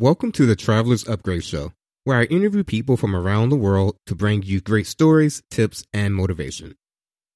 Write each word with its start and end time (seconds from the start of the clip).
Welcome 0.00 0.30
to 0.32 0.46
the 0.46 0.54
Traveler's 0.54 1.08
Upgrade 1.08 1.42
Show, 1.42 1.72
where 2.04 2.20
I 2.20 2.22
interview 2.26 2.62
people 2.62 2.96
from 2.96 3.16
around 3.16 3.48
the 3.48 3.56
world 3.56 3.96
to 4.06 4.14
bring 4.14 4.44
you 4.44 4.60
great 4.60 4.86
stories, 4.86 5.42
tips, 5.50 5.82
and 5.92 6.14
motivation. 6.14 6.76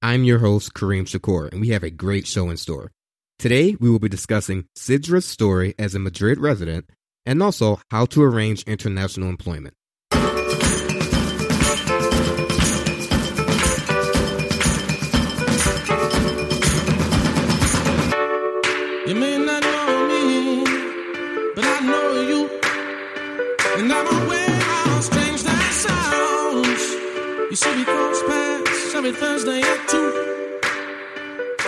I'm 0.00 0.22
your 0.22 0.38
host, 0.38 0.72
Kareem 0.72 1.02
Shakur, 1.02 1.50
and 1.50 1.60
we 1.60 1.70
have 1.70 1.82
a 1.82 1.90
great 1.90 2.24
show 2.24 2.50
in 2.50 2.56
store. 2.56 2.92
Today, 3.36 3.74
we 3.80 3.90
will 3.90 3.98
be 3.98 4.08
discussing 4.08 4.66
Sidra's 4.76 5.24
story 5.24 5.74
as 5.76 5.96
a 5.96 5.98
Madrid 5.98 6.38
resident 6.38 6.88
and 7.26 7.42
also 7.42 7.80
how 7.90 8.06
to 8.06 8.22
arrange 8.22 8.62
international 8.62 9.28
employment. 9.28 9.74
Every 29.04 29.18
Thursday 29.18 29.60
at 29.60 29.88
2. 29.88 29.98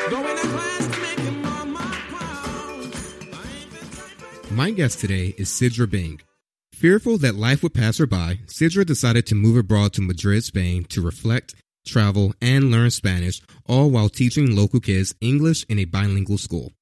Going 0.09 0.37
to 0.37 0.47
class 0.47 0.87
to 0.87 1.01
make 1.01 1.19
him 1.19 1.45
all 1.45 1.67
my 1.67 1.81
pounds. 1.81 2.95
I 3.33 3.43
ain't 3.59 3.71
the 3.73 3.97
type 3.97 4.45
of- 4.45 4.53
My 4.53 4.71
guest 4.71 5.01
today 5.01 5.35
is 5.37 5.49
Sidra 5.49 5.91
Bing. 5.91 6.21
Fearful 6.75 7.19
that 7.19 7.35
life 7.35 7.65
would 7.65 7.75
pass 7.75 7.99
her 7.99 8.07
by, 8.07 8.39
Sidra 8.47 8.87
decided 8.87 9.27
to 9.27 9.35
move 9.35 9.57
abroad 9.57 9.93
to 9.95 10.01
Madrid, 10.01 10.45
Spain 10.45 10.85
to 10.85 11.01
reflect, 11.01 11.57
travel, 11.85 12.35
and 12.41 12.71
learn 12.71 12.93
Spanish, 12.93 13.43
all 13.67 13.91
while 13.91 14.09
teaching 14.09 14.55
local 14.55 14.79
kids 14.79 15.13
English 15.21 15.67
in 15.69 15.81
a 15.81 15.87
bilingual 15.87 16.39
school. 16.39 16.73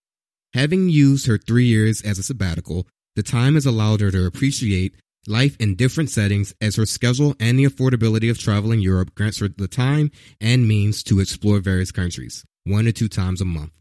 Having 0.53 0.91
used 0.91 1.27
her 1.28 1.39
three 1.39 1.64
years 1.64 2.03
as 2.03 2.19
a 2.19 2.23
sabbatical, 2.23 2.87
the 3.16 3.23
time 3.23 3.55
has 3.55 3.64
allowed 3.64 4.03
her 4.03 4.11
to 4.11 4.27
appreciate 4.27 4.95
life 5.26 5.56
in 5.60 5.76
different 5.76 6.10
settings 6.10 6.54
as 6.60 6.76
her 6.76 6.86
schedule 6.86 7.34
and 7.38 7.58
the 7.58 7.64
affordability 7.64 8.30
of 8.30 8.38
travel 8.38 8.72
in 8.72 8.80
Europe 8.80 9.14
grants 9.14 9.38
her 9.38 9.48
the 9.48 9.69
time 9.69 10.10
and 10.41 10.66
means 10.66 11.02
to 11.05 11.20
explore 11.20 11.60
various 11.60 11.92
countries, 11.92 12.44
one 12.64 12.84
to 12.86 12.92
two 12.92 13.08
times 13.08 13.41
a 13.41 13.44
month. 13.44 13.72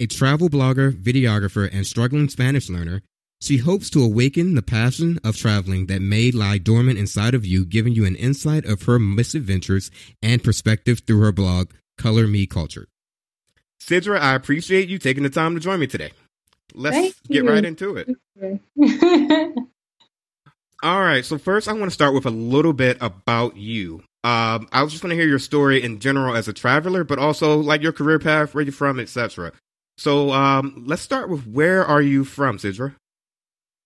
A 0.00 0.06
travel 0.06 0.48
blogger, 0.48 0.92
videographer, 0.92 1.68
and 1.72 1.86
struggling 1.86 2.28
Spanish 2.28 2.68
learner, 2.68 3.02
she 3.40 3.58
hopes 3.58 3.90
to 3.90 4.02
awaken 4.02 4.54
the 4.54 4.62
passion 4.62 5.20
of 5.22 5.36
traveling 5.36 5.86
that 5.86 6.00
may 6.02 6.30
lie 6.30 6.58
dormant 6.58 6.98
inside 6.98 7.34
of 7.34 7.44
you, 7.44 7.64
giving 7.64 7.94
you 7.94 8.04
an 8.04 8.16
insight 8.16 8.64
of 8.64 8.82
her 8.84 8.98
misadventures 8.98 9.90
and 10.22 10.42
perspective 10.42 11.02
through 11.06 11.20
her 11.20 11.32
blog, 11.32 11.70
Color 11.98 12.26
Me 12.26 12.46
Culture. 12.46 12.88
Sidra, 13.80 14.18
I 14.18 14.34
appreciate 14.34 14.88
you 14.88 14.98
taking 14.98 15.22
the 15.22 15.30
time 15.30 15.54
to 15.54 15.60
join 15.60 15.78
me 15.78 15.86
today. 15.86 16.12
Let's 16.72 16.96
Thank 16.96 17.14
get 17.28 17.44
you. 17.44 17.50
right 17.50 17.64
into 17.64 17.96
it. 17.96 19.58
All 20.84 21.00
right. 21.00 21.24
So 21.24 21.38
first, 21.38 21.66
I 21.66 21.72
want 21.72 21.86
to 21.86 21.90
start 21.90 22.12
with 22.14 22.26
a 22.26 22.30
little 22.30 22.74
bit 22.74 22.98
about 23.00 23.56
you. 23.56 24.04
Um, 24.22 24.68
I 24.70 24.82
was 24.82 24.92
just 24.92 25.02
want 25.02 25.12
to 25.12 25.16
hear 25.16 25.26
your 25.26 25.38
story 25.38 25.82
in 25.82 25.98
general 25.98 26.36
as 26.36 26.46
a 26.46 26.52
traveler, 26.52 27.04
but 27.04 27.18
also 27.18 27.58
like 27.58 27.82
your 27.82 27.92
career 27.92 28.18
path, 28.18 28.54
where 28.54 28.62
you're 28.62 28.72
from, 28.72 29.00
etc. 29.00 29.52
So 29.98 30.30
um, 30.30 30.84
let's 30.86 31.02
start 31.02 31.30
with 31.30 31.46
where 31.46 31.84
are 31.84 32.02
you 32.02 32.22
from, 32.22 32.58
Sidra? 32.58 32.94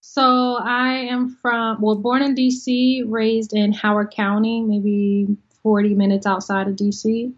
so 0.00 0.56
I 0.56 0.94
am 0.94 1.28
from, 1.28 1.80
well, 1.80 1.94
born 1.94 2.22
in 2.22 2.34
DC, 2.34 3.04
raised 3.06 3.52
in 3.52 3.72
Howard 3.72 4.10
County, 4.10 4.62
maybe 4.62 5.36
40 5.62 5.94
minutes 5.94 6.26
outside 6.26 6.66
of 6.66 6.74
DC. 6.74 7.32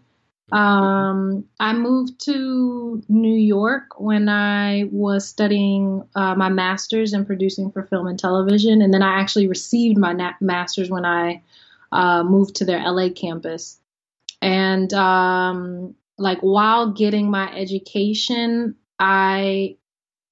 Um, 0.51 1.45
I 1.59 1.73
moved 1.73 2.19
to 2.25 3.01
New 3.07 3.35
York 3.35 3.99
when 3.99 4.27
I 4.27 4.85
was 4.91 5.27
studying 5.27 6.03
uh, 6.13 6.35
my 6.35 6.49
master's 6.49 7.13
in 7.13 7.25
producing 7.25 7.71
for 7.71 7.83
film 7.83 8.07
and 8.07 8.19
television, 8.19 8.81
and 8.81 8.93
then 8.93 9.01
I 9.01 9.19
actually 9.19 9.47
received 9.47 9.97
my 9.97 10.13
na- 10.13 10.33
master's 10.41 10.89
when 10.89 11.05
I 11.05 11.41
uh, 11.91 12.23
moved 12.23 12.55
to 12.57 12.65
their 12.65 12.83
LA 12.83 13.09
campus. 13.09 13.79
And 14.41 14.91
um, 14.93 15.95
like 16.17 16.39
while 16.39 16.91
getting 16.91 17.29
my 17.31 17.53
education, 17.55 18.75
I 18.99 19.77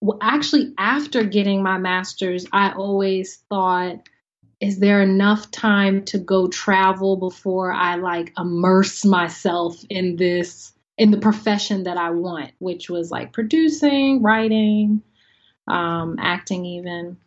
well, 0.01 0.17
actually 0.21 0.73
after 0.77 1.23
getting 1.23 1.63
my 1.63 1.77
master's, 1.77 2.45
I 2.51 2.71
always 2.71 3.37
thought 3.49 4.08
is 4.59 4.79
there 4.79 5.01
enough 5.01 5.49
time 5.51 6.03
to 6.05 6.17
go 6.17 6.47
travel 6.47 7.15
before 7.17 7.71
I 7.71 7.95
like 7.95 8.33
immerse 8.37 9.05
myself 9.05 9.77
in 9.89 10.17
this 10.17 10.73
in 10.97 11.11
the 11.11 11.17
profession 11.17 11.83
that 11.83 11.97
I 11.97 12.09
want, 12.09 12.51
which 12.59 12.89
was 12.89 13.09
like 13.09 13.31
producing, 13.31 14.21
writing, 14.21 15.01
um, 15.65 16.17
acting, 16.19 16.65
even. 16.65 17.17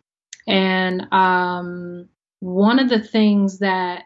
And 0.47 1.11
um, 1.11 2.09
one 2.41 2.79
of 2.79 2.91
the 2.91 3.01
things 3.01 3.61
that 3.61 4.05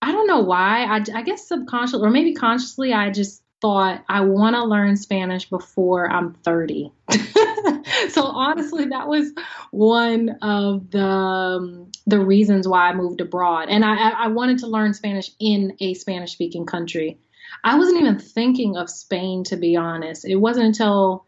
I 0.00 0.12
don't 0.12 0.26
know 0.26 0.40
why, 0.40 0.84
I, 0.84 1.04
I 1.14 1.22
guess 1.22 1.46
subconsciously 1.46 2.06
or 2.06 2.10
maybe 2.10 2.32
consciously, 2.32 2.94
I 2.94 3.10
just 3.10 3.42
thought 3.60 4.02
I 4.08 4.22
want 4.22 4.56
to 4.56 4.64
learn 4.64 4.96
Spanish 4.96 5.50
before 5.50 6.10
I'm 6.10 6.32
30. 6.32 6.90
so 8.10 8.24
honestly, 8.24 8.86
that 8.86 9.08
was 9.08 9.32
one 9.70 10.30
of 10.42 10.90
the 10.90 11.04
um, 11.04 11.90
the 12.06 12.20
reasons 12.20 12.66
why 12.66 12.88
I 12.88 12.94
moved 12.94 13.20
abroad, 13.20 13.68
and 13.68 13.84
I, 13.84 14.10
I 14.10 14.28
wanted 14.28 14.58
to 14.58 14.66
learn 14.66 14.94
Spanish 14.94 15.30
in 15.38 15.76
a 15.80 15.94
Spanish 15.94 16.32
speaking 16.32 16.66
country. 16.66 17.18
I 17.64 17.78
wasn't 17.78 18.00
even 18.00 18.18
thinking 18.18 18.76
of 18.76 18.90
Spain, 18.90 19.44
to 19.44 19.56
be 19.56 19.76
honest. 19.76 20.24
It 20.24 20.36
wasn't 20.36 20.66
until 20.66 21.26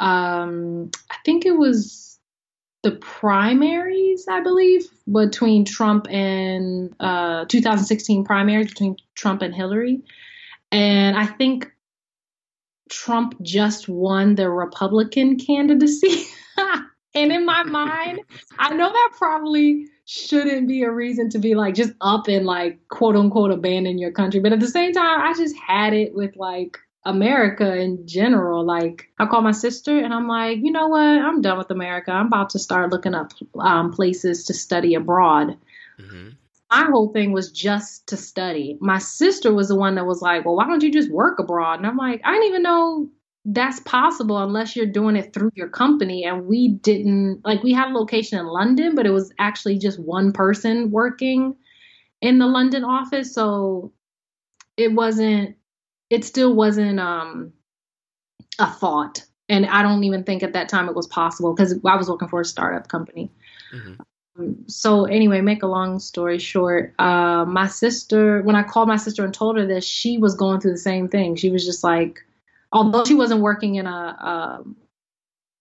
um, 0.00 0.90
I 1.10 1.16
think 1.24 1.46
it 1.46 1.56
was 1.56 2.18
the 2.82 2.92
primaries, 2.92 4.26
I 4.28 4.40
believe, 4.40 4.88
between 5.10 5.64
Trump 5.64 6.08
and 6.10 6.94
uh, 6.98 7.44
2016 7.46 8.24
primaries 8.24 8.68
between 8.68 8.96
Trump 9.14 9.42
and 9.42 9.54
Hillary. 9.54 10.02
And 10.72 11.16
I 11.16 11.26
think 11.26 11.70
Trump 12.92 13.40
just 13.42 13.88
won 13.88 14.34
the 14.34 14.48
Republican 14.50 15.38
candidacy. 15.38 16.26
and 17.14 17.32
in 17.32 17.46
my 17.46 17.62
mind, 17.62 18.20
I 18.58 18.74
know 18.74 18.92
that 18.92 19.12
probably 19.16 19.86
shouldn't 20.04 20.68
be 20.68 20.82
a 20.82 20.90
reason 20.90 21.30
to 21.30 21.38
be 21.38 21.54
like 21.54 21.74
just 21.74 21.92
up 22.00 22.28
and 22.28 22.44
like 22.44 22.86
quote 22.88 23.16
unquote 23.16 23.50
abandon 23.50 23.98
your 23.98 24.12
country. 24.12 24.40
But 24.40 24.52
at 24.52 24.60
the 24.60 24.68
same 24.68 24.92
time, 24.92 25.20
I 25.20 25.32
just 25.34 25.56
had 25.56 25.94
it 25.94 26.14
with 26.14 26.36
like 26.36 26.78
America 27.04 27.76
in 27.76 28.06
general. 28.06 28.64
Like 28.64 29.08
I 29.18 29.26
call 29.26 29.40
my 29.40 29.52
sister 29.52 29.98
and 29.98 30.12
I'm 30.12 30.28
like, 30.28 30.58
you 30.58 30.70
know 30.70 30.88
what? 30.88 31.00
I'm 31.00 31.40
done 31.40 31.58
with 31.58 31.70
America. 31.70 32.12
I'm 32.12 32.26
about 32.26 32.50
to 32.50 32.58
start 32.58 32.90
looking 32.90 33.14
up 33.14 33.32
um, 33.58 33.92
places 33.92 34.44
to 34.44 34.54
study 34.54 34.94
abroad 34.94 35.56
Mm-hmm. 36.02 36.28
My 36.72 36.84
whole 36.90 37.12
thing 37.12 37.32
was 37.32 37.52
just 37.52 38.06
to 38.08 38.16
study. 38.16 38.78
My 38.80 38.98
sister 38.98 39.52
was 39.52 39.68
the 39.68 39.76
one 39.76 39.94
that 39.96 40.06
was 40.06 40.22
like, 40.22 40.44
"Well, 40.44 40.56
why 40.56 40.66
don't 40.66 40.82
you 40.82 40.90
just 40.90 41.10
work 41.10 41.38
abroad?" 41.38 41.78
And 41.78 41.86
I'm 41.86 41.98
like, 41.98 42.22
"I 42.24 42.32
didn't 42.32 42.48
even 42.48 42.62
know 42.62 43.10
that's 43.44 43.80
possible 43.80 44.38
unless 44.38 44.74
you're 44.74 44.86
doing 44.86 45.16
it 45.16 45.34
through 45.34 45.50
your 45.54 45.68
company." 45.68 46.24
And 46.24 46.46
we 46.46 46.68
didn't 46.68 47.42
like 47.44 47.62
we 47.62 47.72
had 47.74 47.90
a 47.90 47.94
location 47.98 48.38
in 48.38 48.46
London, 48.46 48.94
but 48.94 49.06
it 49.06 49.10
was 49.10 49.32
actually 49.38 49.78
just 49.78 49.98
one 50.00 50.32
person 50.32 50.90
working 50.90 51.56
in 52.22 52.38
the 52.38 52.46
London 52.46 52.84
office, 52.84 53.34
so 53.34 53.92
it 54.78 54.92
wasn't 54.94 55.56
it 56.10 56.24
still 56.24 56.54
wasn't 56.54 57.00
um 57.00 57.52
a 58.58 58.70
thought. 58.70 59.24
And 59.48 59.66
I 59.66 59.82
don't 59.82 60.04
even 60.04 60.24
think 60.24 60.42
at 60.42 60.54
that 60.54 60.70
time 60.70 60.88
it 60.88 60.96
was 60.96 61.06
possible 61.06 61.54
because 61.54 61.74
I 61.84 61.96
was 61.96 62.08
working 62.08 62.28
for 62.28 62.40
a 62.40 62.44
startup 62.44 62.88
company 62.88 63.30
Mm-hmm. 63.72 64.02
So 64.66 65.04
anyway, 65.04 65.40
make 65.40 65.62
a 65.62 65.66
long 65.66 65.98
story 65.98 66.38
short, 66.38 66.94
uh, 66.98 67.44
my 67.46 67.66
sister, 67.66 68.42
when 68.42 68.56
I 68.56 68.62
called 68.62 68.88
my 68.88 68.96
sister 68.96 69.24
and 69.24 69.34
told 69.34 69.58
her 69.58 69.66
this, 69.66 69.84
she 69.84 70.18
was 70.18 70.34
going 70.34 70.60
through 70.60 70.72
the 70.72 70.78
same 70.78 71.08
thing. 71.08 71.36
She 71.36 71.50
was 71.50 71.64
just 71.64 71.84
like, 71.84 72.20
although 72.72 73.04
she 73.04 73.14
wasn't 73.14 73.42
working 73.42 73.74
in 73.74 73.86
a 73.86 74.60
um, 74.62 74.76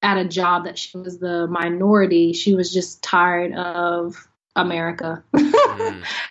at 0.01 0.17
a 0.17 0.27
job 0.27 0.65
that 0.65 0.77
she 0.77 0.97
was 0.97 1.19
the 1.19 1.47
minority, 1.47 2.33
she 2.33 2.55
was 2.55 2.73
just 2.73 3.03
tired 3.03 3.53
of 3.53 4.27
America. 4.55 5.23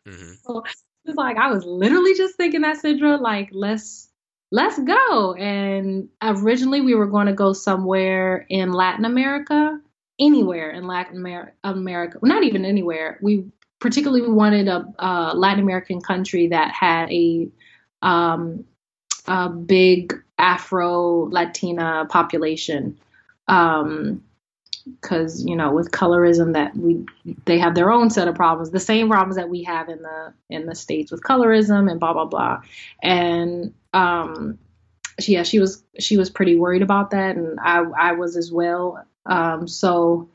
Mm-hmm. 0.07 0.33
So 0.45 0.63
it's 1.05 1.17
like 1.17 1.37
I 1.37 1.51
was 1.51 1.65
literally 1.65 2.15
just 2.15 2.37
thinking 2.37 2.63
that 2.63 2.79
Sidra, 2.83 3.21
like 3.21 3.49
let's 3.53 4.09
let's 4.51 4.79
go. 4.79 5.35
And 5.35 6.09
originally 6.23 6.81
we 6.81 6.95
were 6.95 7.07
going 7.07 7.27
to 7.27 7.33
go 7.33 7.53
somewhere 7.53 8.47
in 8.49 8.73
Latin 8.73 9.05
America, 9.05 9.81
anywhere 10.21 10.71
in 10.71 10.87
Latin 10.87 11.17
America, 11.65 12.19
not 12.23 12.45
even 12.45 12.65
anywhere. 12.65 13.19
We 13.23 13.47
particularly 13.81 14.29
wanted 14.29 14.69
a, 14.69 14.87
a 14.99 15.35
Latin 15.35 15.63
American 15.63 16.01
country 16.01 16.49
that 16.49 16.71
had 16.73 17.11
a 17.11 17.49
um, 18.03 18.65
a 19.27 19.49
big 19.49 20.15
Afro 20.39 21.29
Latina 21.31 22.07
population. 22.09 22.99
Um, 23.49 24.23
because 25.01 25.45
you 25.45 25.55
know 25.55 25.71
with 25.73 25.91
colorism 25.91 26.55
that 26.55 26.75
we 26.77 27.05
they 27.45 27.59
have 27.59 27.75
their 27.75 27.91
own 27.91 28.09
set 28.09 28.29
of 28.29 28.35
problems 28.35 28.71
the 28.71 28.81
same 28.81 29.09
problems 29.09 29.37
that 29.37 29.49
we 29.49 29.63
have 29.63 29.89
in 29.89 30.01
the 30.03 30.33
in 30.49 30.67
the 30.67 30.75
states 30.75 31.13
with 31.13 31.23
colorism 31.23 31.91
and 31.91 32.01
blah 32.01 32.13
blah 32.13 32.25
blah 32.25 32.61
and 33.03 33.75
um 33.93 34.59
she, 35.21 35.35
yeah 35.35 35.43
she 35.43 35.59
was 35.59 35.85
she 35.99 36.17
was 36.17 36.31
pretty 36.31 36.57
worried 36.57 36.83
about 36.83 37.11
that 37.11 37.37
and 37.37 37.61
i 37.61 37.83
i 37.99 38.13
was 38.13 38.37
as 38.37 38.51
well 38.51 39.05
um 39.27 39.69
so 39.69 40.29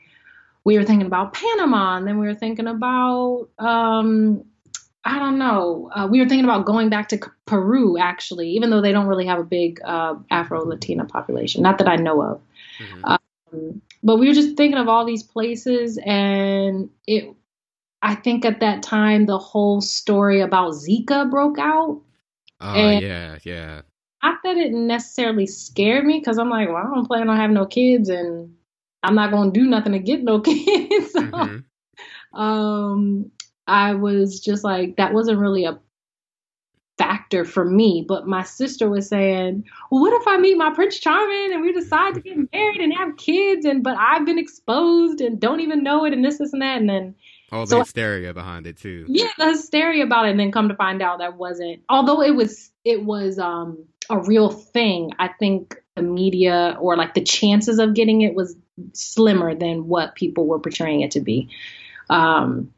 we 0.66 0.76
were 0.76 0.84
thinking 0.84 1.06
about 1.06 1.32
Panama, 1.32 1.96
and 1.96 2.08
then 2.08 2.18
we 2.18 2.26
were 2.26 2.34
thinking 2.34 2.66
about 2.66 3.48
um, 3.60 4.44
I 5.04 5.20
don't 5.20 5.38
know. 5.38 5.88
Uh, 5.94 6.08
we 6.10 6.18
were 6.18 6.28
thinking 6.28 6.44
about 6.44 6.66
going 6.66 6.88
back 6.88 7.08
to 7.10 7.20
Peru, 7.46 7.96
actually, 7.96 8.50
even 8.50 8.70
though 8.70 8.80
they 8.80 8.90
don't 8.90 9.06
really 9.06 9.26
have 9.26 9.38
a 9.38 9.44
big 9.44 9.80
uh, 9.84 10.16
Afro 10.32 10.64
Latina 10.64 11.04
population, 11.04 11.62
not 11.62 11.78
that 11.78 11.86
I 11.86 11.94
know 11.94 12.20
of. 12.20 12.40
Mm-hmm. 12.80 13.04
Um, 13.04 13.80
but 14.02 14.16
we 14.16 14.26
were 14.26 14.34
just 14.34 14.56
thinking 14.56 14.76
of 14.76 14.88
all 14.88 15.06
these 15.06 15.22
places, 15.22 16.00
and 16.04 16.90
it. 17.06 17.32
I 18.02 18.16
think 18.16 18.44
at 18.44 18.60
that 18.60 18.82
time 18.82 19.26
the 19.26 19.38
whole 19.38 19.80
story 19.80 20.40
about 20.40 20.72
Zika 20.72 21.30
broke 21.30 21.58
out. 21.60 22.00
Oh 22.60 22.74
and 22.74 23.04
yeah, 23.04 23.38
yeah. 23.44 23.82
Not 24.20 24.38
that 24.42 24.56
it 24.56 24.72
necessarily 24.72 25.46
scared 25.46 26.04
me 26.04 26.18
because 26.18 26.38
I'm 26.38 26.50
like, 26.50 26.68
well, 26.68 26.76
I 26.76 26.92
don't 26.92 27.06
plan 27.06 27.28
on 27.28 27.36
having 27.36 27.54
no 27.54 27.66
kids, 27.66 28.08
and 28.08 28.55
I'm 29.06 29.14
not 29.14 29.30
gonna 29.30 29.52
do 29.52 29.64
nothing 29.64 29.92
to 29.92 29.98
get 29.98 30.22
no 30.22 30.40
kids. 30.42 31.12
so, 31.12 31.20
mm-hmm. 31.20 32.38
um, 32.38 33.30
I 33.66 33.94
was 33.94 34.40
just 34.40 34.64
like, 34.64 34.96
that 34.96 35.12
wasn't 35.12 35.38
really 35.38 35.64
a 35.64 35.78
factor 36.98 37.44
for 37.44 37.64
me. 37.64 38.04
But 38.06 38.26
my 38.26 38.42
sister 38.42 38.88
was 38.88 39.08
saying, 39.08 39.64
well, 39.90 40.00
what 40.00 40.20
if 40.20 40.26
I 40.26 40.38
meet 40.38 40.56
my 40.56 40.72
Prince 40.74 40.98
Charming 40.98 41.52
and 41.52 41.62
we 41.62 41.72
decide 41.72 42.14
to 42.14 42.20
get 42.20 42.52
married 42.52 42.80
and 42.80 42.92
have 42.94 43.16
kids 43.16 43.64
and 43.64 43.82
but 43.82 43.96
I've 43.98 44.26
been 44.26 44.38
exposed 44.38 45.20
and 45.20 45.40
don't 45.40 45.60
even 45.60 45.82
know 45.82 46.04
it 46.04 46.12
and 46.12 46.24
this, 46.24 46.38
this 46.38 46.52
and 46.52 46.62
that 46.62 46.80
and 46.80 46.88
then 46.88 47.14
all 47.52 47.60
the 47.62 47.70
so, 47.70 47.78
hysteria 47.80 48.34
behind 48.34 48.66
it 48.66 48.76
too. 48.76 49.04
Yeah, 49.08 49.28
the 49.38 49.50
hysteria 49.50 50.04
about 50.04 50.26
it 50.26 50.30
and 50.30 50.40
then 50.40 50.52
come 50.52 50.68
to 50.68 50.74
find 50.74 51.02
out 51.02 51.18
that 51.18 51.36
wasn't 51.36 51.82
although 51.88 52.22
it 52.22 52.34
was 52.34 52.70
it 52.84 53.04
was 53.04 53.38
um 53.38 53.84
a 54.08 54.18
real 54.18 54.50
thing, 54.50 55.12
I 55.18 55.28
think 55.28 55.76
the 55.96 56.02
media 56.02 56.76
or 56.80 56.96
like 56.96 57.14
the 57.14 57.24
chances 57.24 57.78
of 57.78 57.94
getting 57.94 58.20
it 58.20 58.34
was 58.34 58.54
slimmer 58.92 59.54
than 59.54 59.88
what 59.88 60.14
people 60.14 60.46
were 60.46 60.60
portraying 60.60 61.00
it 61.00 61.12
to 61.12 61.20
be. 61.20 61.48
Um 62.08 62.72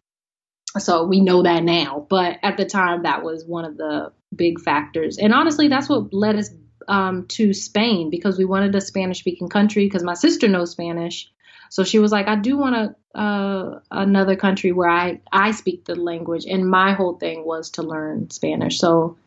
so 0.79 1.05
we 1.05 1.20
know 1.20 1.43
that 1.43 1.62
now. 1.62 2.06
But 2.09 2.38
at 2.43 2.56
the 2.56 2.65
time, 2.65 3.03
that 3.03 3.23
was 3.23 3.44
one 3.44 3.65
of 3.65 3.76
the 3.76 4.12
big 4.35 4.61
factors. 4.61 5.19
And 5.19 5.32
honestly, 5.32 5.69
that's 5.69 5.88
what 5.88 6.12
led 6.12 6.37
us 6.37 6.50
um, 6.87 7.26
to 7.29 7.53
Spain 7.55 8.11
because 8.11 8.38
we 8.38 8.44
wanted 8.44 8.75
a 8.75 8.81
Spanish 8.81 9.21
speaking 9.21 9.49
country 9.49 9.87
because 9.87 10.03
my 10.03 10.14
sister 10.14 10.49
knows 10.49 10.71
Spanish. 10.71 11.31
So 11.71 11.85
she 11.85 11.99
was 11.99 12.12
like, 12.12 12.29
I 12.29 12.37
do 12.37 12.56
want 12.56 12.75
a, 13.14 13.19
uh, 13.19 13.81
another 13.91 14.37
country 14.37 14.73
where 14.73 14.88
I, 14.88 15.21
I 15.31 15.50
speak 15.50 15.85
the 15.85 15.94
language. 15.94 16.44
And 16.47 16.69
my 16.69 16.93
whole 16.93 17.14
thing 17.14 17.44
was 17.44 17.71
to 17.73 17.82
learn 17.82 18.31
Spanish. 18.31 18.79
So 18.79 19.19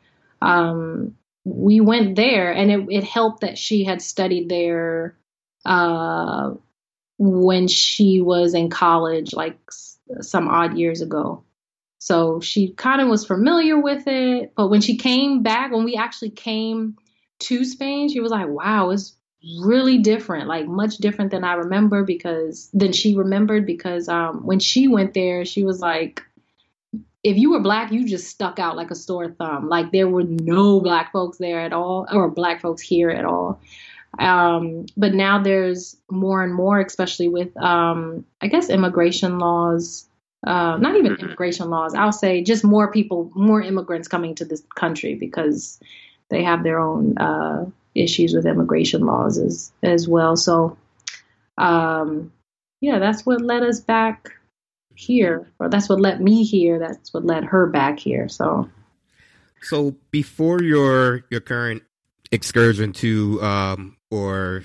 um, 0.42 1.16
we 1.44 1.82
went 1.82 2.16
there, 2.16 2.52
and 2.52 2.72
it, 2.72 2.86
it 2.90 3.04
helped 3.04 3.42
that 3.42 3.58
she 3.58 3.84
had 3.84 4.02
studied 4.02 4.50
there 4.50 5.18
uh, 5.66 6.52
when 7.18 7.68
she 7.68 8.22
was 8.22 8.54
in 8.54 8.70
college, 8.70 9.34
like 9.34 9.58
some 10.22 10.48
odd 10.48 10.78
years 10.78 11.02
ago. 11.02 11.44
So 12.00 12.40
she 12.40 12.74
kind 12.74 13.00
of 13.00 13.10
was 13.10 13.26
familiar 13.26 13.80
with 13.80 14.08
it. 14.08 14.54
But 14.56 14.70
when 14.70 14.82
she 14.82 14.98
came 14.98 15.44
back, 15.44 15.72
when 15.72 15.84
we 15.84 15.96
actually 15.96 16.32
came 16.32 16.98
to 17.42 17.64
Spain, 17.64 18.10
she 18.10 18.20
was 18.20 18.32
like, 18.32 18.48
wow, 18.48 18.90
it's 18.90 19.16
really 19.62 20.00
different, 20.00 20.48
like 20.48 20.68
much 20.68 20.98
different 20.98 21.32
than 21.32 21.44
I 21.44 21.54
remember 21.54 22.04
because 22.04 22.70
than 22.74 22.92
she 22.92 23.16
remembered 23.16 23.66
because 23.66 24.10
um, 24.10 24.46
when 24.46 24.60
she 24.60 24.88
went 24.88 25.14
there, 25.14 25.46
she 25.46 25.64
was 25.64 25.80
like, 25.80 26.24
if 27.24 27.38
you 27.38 27.52
were 27.52 27.60
black, 27.60 27.92
you 27.92 28.08
just 28.08 28.28
stuck 28.28 28.60
out 28.60 28.76
like 28.76 28.92
a 28.92 28.96
sore 28.96 29.30
thumb. 29.30 29.70
Like 29.70 29.92
there 29.92 30.08
were 30.08 30.24
no 30.24 30.80
black 30.80 31.12
folks 31.12 31.38
there 31.38 31.60
at 31.60 31.74
all, 31.74 32.08
or 32.12 32.30
black 32.30 32.62
folks 32.62 32.82
here 32.82 33.10
at 33.10 33.26
all. 33.26 33.62
Um, 34.20 34.88
but 34.98 35.14
now 35.14 35.42
there's 35.42 35.96
more 36.10 36.44
and 36.44 36.54
more, 36.54 36.80
especially 36.80 37.28
with, 37.28 37.56
um, 37.58 38.26
I 38.42 38.48
guess, 38.48 38.70
immigration 38.70 39.40
laws. 39.40 40.08
Uh, 40.46 40.78
not 40.78 40.96
even 40.96 41.14
mm-hmm. 41.14 41.26
immigration 41.26 41.70
laws. 41.70 41.94
I'll 41.94 42.12
say 42.12 42.42
just 42.42 42.64
more 42.64 42.92
people, 42.92 43.32
more 43.36 43.62
immigrants 43.62 44.08
coming 44.08 44.34
to 44.36 44.46
this 44.46 44.64
country 44.76 45.14
because 45.14 45.80
they 46.30 46.44
have 46.44 46.64
their 46.64 46.80
own 46.80 47.18
uh, 47.20 47.66
issues 47.94 48.34
with 48.34 48.48
immigration 48.48 49.06
laws 49.06 49.38
as 49.38 49.72
as 49.84 50.08
well. 50.08 50.36
So, 50.36 50.78
um, 51.60 52.34
yeah, 52.80 52.98
that's 52.98 53.24
what 53.24 53.42
led 53.42 53.62
us 53.62 53.82
back 53.82 54.32
here, 55.01 55.51
or 55.59 55.69
that's 55.69 55.89
what 55.89 56.00
led 56.00 56.21
me 56.21 56.44
here. 56.44 56.80
That's 56.80 57.13
what 57.13 57.25
led 57.25 57.44
her 57.45 57.68
back 57.68 58.00
here. 58.00 58.30
So, 58.30 58.69
so 59.62 59.95
before 60.12 60.62
your 60.62 61.24
your 61.30 61.42
current 61.42 61.83
excursion 62.31 62.94
to 62.94 63.42
um, 63.42 63.98
or 64.09 64.63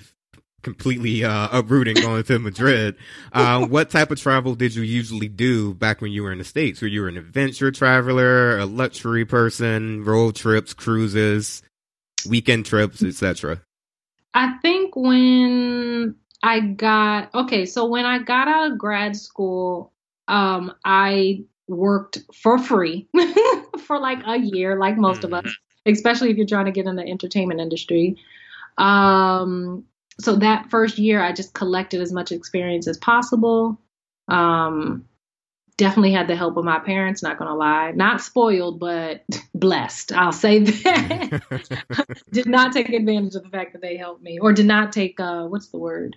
completely 0.66 1.24
uh, 1.24 1.48
uprooting 1.52 1.94
going 1.94 2.24
to 2.24 2.40
Madrid. 2.40 2.96
Uh, 3.32 3.64
what 3.68 3.88
type 3.88 4.10
of 4.10 4.20
travel 4.20 4.56
did 4.56 4.74
you 4.74 4.82
usually 4.82 5.28
do 5.28 5.72
back 5.72 6.00
when 6.00 6.10
you 6.10 6.24
were 6.24 6.32
in 6.32 6.38
the 6.38 6.44
States? 6.44 6.82
Were 6.82 6.88
you 6.88 7.06
an 7.06 7.16
adventure 7.16 7.70
traveler, 7.70 8.58
a 8.58 8.66
luxury 8.66 9.24
person, 9.24 10.02
road 10.04 10.34
trips, 10.34 10.74
cruises, 10.74 11.62
weekend 12.28 12.66
trips, 12.66 13.00
etc.? 13.00 13.62
I 14.34 14.58
think 14.60 14.96
when 14.96 16.16
I 16.42 16.60
got 16.60 17.32
okay, 17.32 17.64
so 17.64 17.86
when 17.86 18.04
I 18.04 18.18
got 18.18 18.48
out 18.48 18.72
of 18.72 18.78
grad 18.78 19.14
school, 19.14 19.92
um, 20.28 20.72
I 20.84 21.44
worked 21.68 22.18
for 22.34 22.58
free 22.58 23.08
for 23.86 23.98
like 23.98 24.20
a 24.26 24.38
year, 24.38 24.78
like 24.78 24.96
most 24.96 25.22
mm-hmm. 25.22 25.34
of 25.34 25.44
us, 25.44 25.56
especially 25.84 26.30
if 26.30 26.36
you're 26.36 26.46
trying 26.46 26.66
to 26.66 26.72
get 26.72 26.86
in 26.86 26.96
the 26.96 27.06
entertainment 27.06 27.60
industry. 27.60 28.16
Um, 28.78 29.84
so 30.20 30.36
that 30.36 30.70
first 30.70 30.98
year, 30.98 31.20
I 31.20 31.32
just 31.32 31.54
collected 31.54 32.00
as 32.00 32.12
much 32.12 32.32
experience 32.32 32.88
as 32.88 32.98
possible. 32.98 33.80
Um, 34.28 35.06
definitely 35.76 36.12
had 36.12 36.26
the 36.26 36.36
help 36.36 36.56
of 36.56 36.64
my 36.64 36.78
parents, 36.78 37.22
not 37.22 37.38
gonna 37.38 37.54
lie. 37.54 37.92
Not 37.92 38.20
spoiled, 38.20 38.80
but 38.80 39.24
blessed. 39.54 40.12
I'll 40.12 40.32
say 40.32 40.58
that. 40.64 42.22
did 42.30 42.46
not 42.46 42.72
take 42.72 42.88
advantage 42.88 43.34
of 43.34 43.44
the 43.44 43.50
fact 43.50 43.72
that 43.74 43.82
they 43.82 43.96
helped 43.96 44.22
me, 44.22 44.38
or 44.38 44.52
did 44.52 44.66
not 44.66 44.92
take 44.92 45.20
uh, 45.20 45.44
what's 45.46 45.68
the 45.68 45.78
word? 45.78 46.16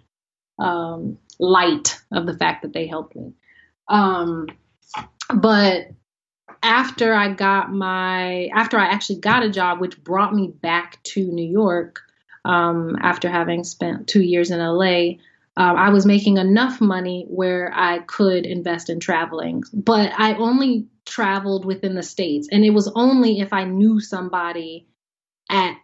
Um, 0.57 1.17
light 1.39 1.97
of 2.11 2.25
the 2.25 2.37
fact 2.37 2.63
that 2.63 2.73
they 2.73 2.87
helped 2.87 3.15
me. 3.15 3.33
Um, 3.89 4.47
but 5.33 5.87
after 6.61 7.13
I 7.13 7.33
got 7.33 7.71
my, 7.71 8.49
after 8.53 8.77
I 8.77 8.85
actually 8.85 9.19
got 9.19 9.43
a 9.43 9.49
job, 9.49 9.79
which 9.79 10.03
brought 10.03 10.33
me 10.33 10.47
back 10.47 11.01
to 11.03 11.23
New 11.23 11.49
York, 11.49 12.01
um, 12.45 12.95
after 13.01 13.29
having 13.29 13.63
spent 13.63 14.07
two 14.07 14.21
years 14.21 14.51
in 14.51 14.59
LA, 14.59 15.17
um, 15.57 15.75
I 15.75 15.89
was 15.89 16.05
making 16.05 16.37
enough 16.37 16.79
money 16.79 17.25
where 17.27 17.71
I 17.73 17.99
could 17.99 18.45
invest 18.45 18.89
in 18.89 18.99
traveling. 18.99 19.63
But 19.73 20.13
I 20.17 20.35
only 20.35 20.87
traveled 21.05 21.65
within 21.65 21.95
the 21.95 22.03
states, 22.03 22.47
and 22.51 22.63
it 22.63 22.69
was 22.69 22.89
only 22.95 23.39
if 23.39 23.51
I 23.51 23.65
knew 23.65 23.99
somebody 23.99 24.87
at 25.49 25.75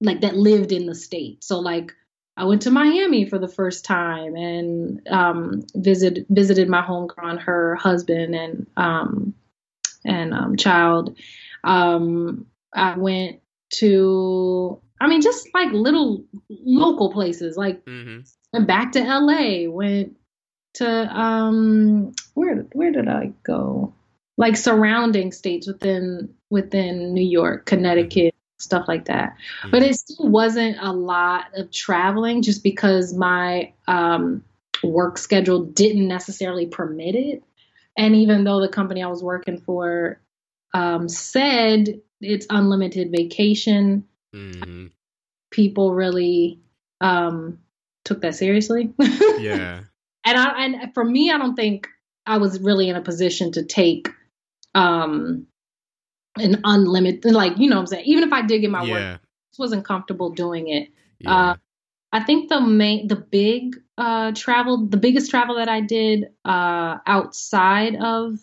like 0.00 0.22
that 0.22 0.36
lived 0.36 0.72
in 0.72 0.86
the 0.86 0.94
state. 0.94 1.44
So 1.44 1.60
like 1.60 1.92
I 2.40 2.44
went 2.44 2.62
to 2.62 2.70
Miami 2.70 3.26
for 3.26 3.38
the 3.38 3.48
first 3.48 3.84
time 3.84 4.34
and 4.34 5.06
um, 5.08 5.62
visit 5.74 6.24
visited 6.30 6.70
my 6.70 6.80
homegrown 6.80 7.36
her 7.36 7.76
husband 7.76 8.34
and 8.34 8.66
um, 8.78 9.34
and 10.06 10.32
um, 10.32 10.56
child. 10.56 11.18
Um, 11.62 12.46
I 12.74 12.96
went 12.96 13.40
to 13.74 14.80
I 14.98 15.06
mean, 15.08 15.20
just 15.20 15.48
like 15.52 15.70
little 15.72 16.24
local 16.48 17.12
places, 17.12 17.58
like 17.58 17.84
mm-hmm. 17.84 18.20
went 18.54 18.66
back 18.66 18.92
to 18.92 19.00
LA, 19.00 19.70
went 19.70 20.16
to 20.74 20.88
um 20.88 22.12
where 22.32 22.66
where 22.72 22.90
did 22.90 23.06
I 23.06 23.32
go? 23.42 23.92
Like 24.38 24.56
surrounding 24.56 25.32
states 25.32 25.66
within 25.66 26.30
within 26.48 27.12
New 27.12 27.26
York, 27.26 27.66
Connecticut. 27.66 28.34
Stuff 28.60 28.86
like 28.88 29.06
that. 29.06 29.34
Mm-hmm. 29.60 29.70
But 29.70 29.82
it 29.82 29.94
still 29.94 30.28
wasn't 30.28 30.76
a 30.80 30.92
lot 30.92 31.46
of 31.54 31.70
traveling 31.70 32.42
just 32.42 32.62
because 32.62 33.14
my 33.14 33.72
um 33.88 34.44
work 34.82 35.18
schedule 35.18 35.64
didn't 35.64 36.08
necessarily 36.08 36.66
permit 36.66 37.14
it. 37.14 37.42
And 37.96 38.14
even 38.16 38.44
though 38.44 38.60
the 38.60 38.68
company 38.68 39.02
I 39.02 39.08
was 39.08 39.22
working 39.22 39.58
for 39.58 40.20
um, 40.72 41.08
said 41.08 42.00
it's 42.20 42.46
unlimited 42.50 43.10
vacation, 43.10 44.06
mm-hmm. 44.34 44.86
people 45.50 45.92
really 45.92 46.60
um, 47.00 47.58
took 48.04 48.22
that 48.22 48.34
seriously. 48.34 48.92
yeah. 49.38 49.82
And 50.24 50.38
I 50.38 50.64
and 50.64 50.94
for 50.94 51.04
me, 51.04 51.30
I 51.30 51.38
don't 51.38 51.56
think 51.56 51.88
I 52.26 52.38
was 52.38 52.60
really 52.60 52.88
in 52.88 52.96
a 52.96 53.02
position 53.02 53.52
to 53.52 53.64
take 53.64 54.08
um 54.74 55.46
an 56.40 56.60
unlimited 56.64 57.32
like 57.32 57.58
you 57.58 57.68
know 57.68 57.76
what 57.76 57.82
I'm 57.82 57.86
saying. 57.86 58.04
Even 58.06 58.24
if 58.24 58.32
I 58.32 58.42
did 58.42 58.60
get 58.60 58.70
my 58.70 58.84
yeah. 58.84 58.92
work, 58.92 59.20
I 59.22 59.56
wasn't 59.58 59.84
comfortable 59.84 60.30
doing 60.30 60.68
it. 60.68 60.88
Yeah. 61.18 61.34
Uh, 61.34 61.56
I 62.12 62.24
think 62.24 62.48
the 62.48 62.60
main 62.60 63.08
the 63.08 63.16
big 63.16 63.76
uh 63.96 64.32
travel 64.32 64.86
the 64.86 64.96
biggest 64.96 65.30
travel 65.30 65.56
that 65.56 65.68
I 65.68 65.80
did 65.80 66.28
uh 66.44 66.98
outside 67.06 67.96
of 67.96 68.38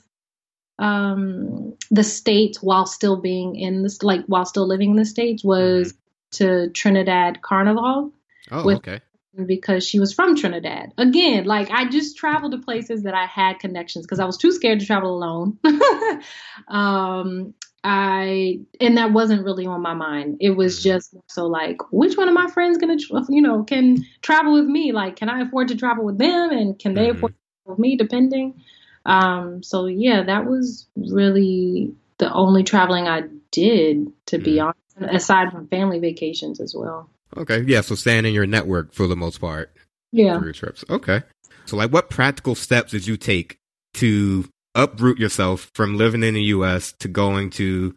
um, 0.80 1.76
the 1.90 2.04
states 2.04 2.62
while 2.62 2.86
still 2.86 3.18
being 3.18 3.56
in 3.56 3.84
this, 3.84 4.04
like 4.04 4.26
while 4.28 4.46
still 4.46 4.68
living 4.68 4.92
in 4.92 4.96
the 4.96 5.06
states, 5.06 5.44
was 5.44 5.94
mm-hmm. 5.94 6.44
to 6.44 6.70
Trinidad 6.72 7.42
Carnival. 7.42 8.14
Oh, 8.50 8.64
with, 8.64 8.78
okay. 8.78 9.02
because 9.46 9.86
she 9.86 10.00
was 10.00 10.14
from 10.14 10.36
Trinidad. 10.36 10.94
Again, 10.98 11.46
like 11.46 11.70
I 11.72 11.90
just 11.90 12.18
traveled 12.18 12.54
to 12.54 12.60
places 12.60 13.04
that 13.04 13.14
I 13.14 13.26
had 13.26 13.60
connections 13.60 14.06
because 14.06 14.20
I 14.20 14.26
was 14.26 14.38
too 14.38 14.52
scared 14.52 14.80
to 14.80 14.86
travel 14.86 15.16
alone. 15.16 15.60
um, 16.68 17.54
I 17.84 18.60
and 18.82 18.98
that 18.98 19.14
wasn't 19.14 19.46
really 19.46 19.66
on 19.66 19.82
my 19.82 19.94
mind. 19.94 20.38
It 20.40 20.52
was 20.52 20.80
Mm-hmm. 20.80 20.90
just 20.90 21.16
so 21.28 21.46
like, 21.48 21.78
which 21.92 22.18
one 22.18 22.28
of 22.28 22.34
my 22.34 22.48
friends 22.48 22.78
gonna, 22.78 22.98
you 23.30 23.42
know, 23.42 23.64
can 23.64 24.06
travel 24.22 24.54
with 24.54 24.66
me? 24.66 24.92
Like, 24.92 25.16
can 25.16 25.30
I 25.30 25.42
afford 25.42 25.70
to 25.70 25.76
travel 25.76 26.04
with 26.06 26.18
them, 26.18 26.52
and 26.52 26.78
can 26.78 26.94
they 26.94 27.08
Mhm. 27.08 27.16
afford 27.16 27.34
to 27.34 27.38
travel 27.64 27.76
with 27.76 27.80
me? 27.80 27.96
Depending. 27.96 28.62
Um, 29.06 29.64
so 29.64 29.86
yeah, 29.86 30.24
that 30.24 30.46
was 30.46 30.88
really 30.96 31.94
the 32.18 32.32
only 32.34 32.64
traveling 32.64 33.08
I 33.08 33.24
did, 33.52 34.12
to 34.28 34.38
be 34.38 34.56
Mhm. 34.56 34.74
honest, 35.00 35.16
aside 35.16 35.52
from 35.52 35.68
family 35.68 36.00
vacations 36.00 36.60
as 36.60 36.76
well. 36.76 37.10
Okay. 37.38 37.62
Yeah. 37.62 37.82
So 37.82 37.96
staying 37.96 38.26
in 38.26 38.34
your 38.34 38.48
network 38.48 38.94
for 38.94 39.08
the 39.08 39.16
most 39.16 39.40
part 39.40 39.72
Yeah. 40.12 40.42
trips. 40.54 40.84
Okay. 40.90 41.22
So 41.66 41.78
like 41.78 41.92
what 41.92 42.10
practical 42.10 42.56
steps 42.56 42.92
did 42.92 43.06
you 43.08 43.18
take 43.18 43.58
to 43.96 44.46
uproot 44.78 45.20
yourself 45.20 45.70
from 45.74 45.98
living 45.98 46.24
in 46.24 46.36
the 46.36 46.44
US 46.44 46.94
to 47.00 47.10
going 47.10 47.50
to 47.52 47.94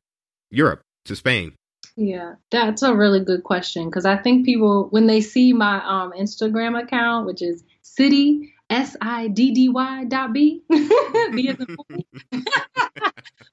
Europe, 0.51 0.81
to 1.05 1.15
Spain? 1.15 1.53
Yeah, 1.97 2.35
that's 2.51 2.83
a 2.83 2.95
really 2.95 3.21
good 3.21 3.45
question 3.45 3.89
because 3.89 4.07
I 4.07 4.17
think 4.17 4.47
people 4.47 4.89
when 4.91 5.07
they 5.07 5.21
see 5.21 5.53
my 5.53 5.77
um 5.85 6.13
Instagram 6.13 6.81
account, 6.83 7.27
which 7.27 7.43
is 7.43 7.63
Siddy 7.83 8.53
s 8.71 8.97
i 9.01 9.27
d 9.29 9.51
d 9.51 9.69
y 9.69 10.05
dot 10.05 10.33
b, 10.33 10.63
B 10.71 11.49
as 11.49 11.59
in 11.59 11.77
boy. 11.77 12.41